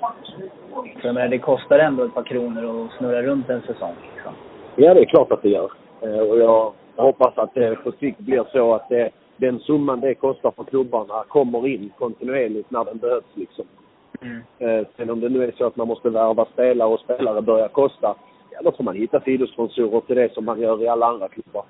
[0.71, 3.95] För jag menar, det kostar ändå ett par kronor att snurra runt en säsong.
[4.15, 4.33] Liksom.
[4.75, 5.71] Ja, det är klart att det gör.
[6.01, 10.15] Eh, Och jag hoppas att det på sikt blir så att det, den summan det
[10.15, 13.25] kostar för klubbarna kommer in kontinuerligt när den behövs.
[13.33, 13.65] Liksom.
[14.21, 14.41] Mm.
[14.59, 17.67] Eh, Sen om det nu är så att man måste värva spelare och spelare börjar
[17.67, 18.15] kosta,
[18.51, 21.63] ja då får man hitta sidosponsorer till det som man gör i alla andra klubbar.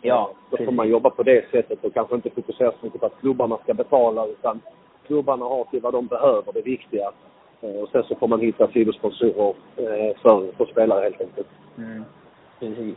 [0.00, 3.06] Ja, Då får man jobba på det sättet och kanske inte fokusera så mycket på
[3.06, 4.60] att klubbarna ska betala utan
[5.06, 7.10] klubbarna har till vad de behöver, det viktiga.
[7.60, 11.48] Eh, Och sen så får man hitta sidosponsorer eh, för, för spelare helt enkelt.
[11.78, 12.04] Mm.
[12.60, 12.94] Precis.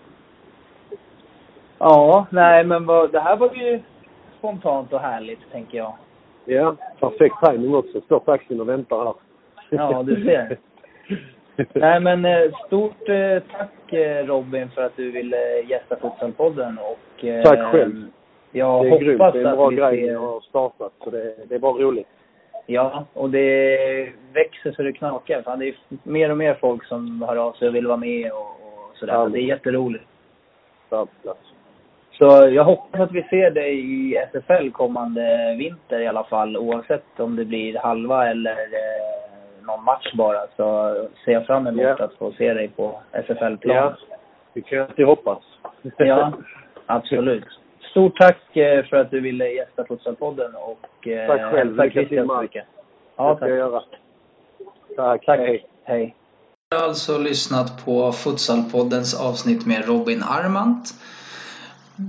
[1.79, 3.79] Ja, nej men vad, det här var ju
[4.37, 5.93] spontant och härligt, tänker jag.
[6.49, 8.01] Ja, perfekt timing också.
[8.01, 9.13] Står taxin och väntar här.
[9.69, 10.57] Ja, du ser.
[11.73, 17.43] Nej men eh, stort eh, tack eh, Robin för att du ville gästa och eh,
[17.43, 18.05] Tack själv.
[18.51, 19.19] jag det är grymt.
[19.33, 20.93] Det är en bra grej ni ser, har startat.
[21.03, 22.07] Så det, det är bara roligt.
[22.65, 25.41] Ja, och det växer så det knakar.
[25.41, 28.31] Fan, det är mer och mer folk som hör av sig och vill vara med
[28.31, 29.13] och, och sådär.
[29.13, 29.23] Ja.
[29.23, 30.05] Så det är jätteroligt.
[30.87, 31.56] Startplats.
[32.17, 36.57] Så jag hoppas att vi ser dig i SFL kommande vinter i alla fall.
[36.57, 40.39] Oavsett om det blir halva eller eh, någon match bara.
[40.55, 40.95] Så
[41.25, 42.03] ser jag fram emot Ja.
[42.05, 43.75] att få se dig på SFL-plan.
[43.75, 43.95] Ja,
[44.53, 45.43] vi kan alltid hoppas.
[45.97, 46.31] Ja,
[46.85, 47.45] absolut.
[47.91, 51.71] Stort tack eh, för att du ville gästa Futsalpodden och eh, Tack själv.
[51.75, 52.65] Lycka till Christian så mycket.
[53.15, 53.49] Ja, tack.
[53.49, 53.81] göra.
[54.95, 55.25] Tack.
[55.25, 55.39] Tack.
[55.39, 55.65] Hej.
[55.83, 56.15] Hej.
[56.69, 60.89] Jag har alltså lyssnat på Futsalpoddens avsnitt med Robin Armant.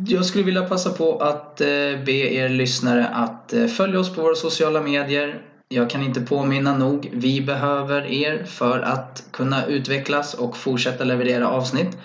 [0.07, 1.67] Jag skulle vilja passa på att eh,
[2.05, 5.43] be er lyssnare att eh, följa oss på våra sociala medier.
[5.69, 7.11] Jag kan inte påminna nog.
[7.13, 11.99] Vi behöver er för att kunna utvecklas och fortsätta leverera avsnitt.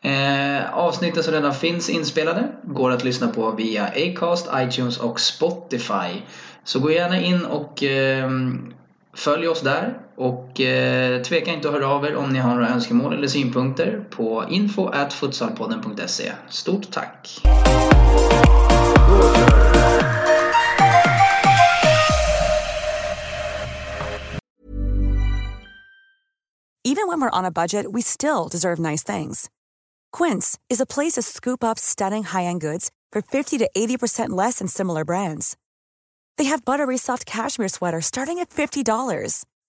[0.00, 6.22] Eh, avsnitten som redan finns inspelade går att lyssna på via Acast, iTunes och Spotify.
[6.64, 8.30] Så gå gärna in och eh,
[9.14, 9.98] följ oss där.
[10.16, 14.04] Och eh, tveka inte att höra av er om ni har några önskemål eller synpunkter
[14.10, 16.32] på info futsalpodden.se.
[16.48, 17.40] Stort tack!
[26.86, 29.50] Even when we're on a budget, we still deserve nice things.
[30.12, 34.58] Quince is a place to scoop up stunning high-end goods for 50 to 80% less
[34.58, 35.56] than similar brands.
[36.36, 39.44] They have buttery soft cashmere sweaters starting at $50,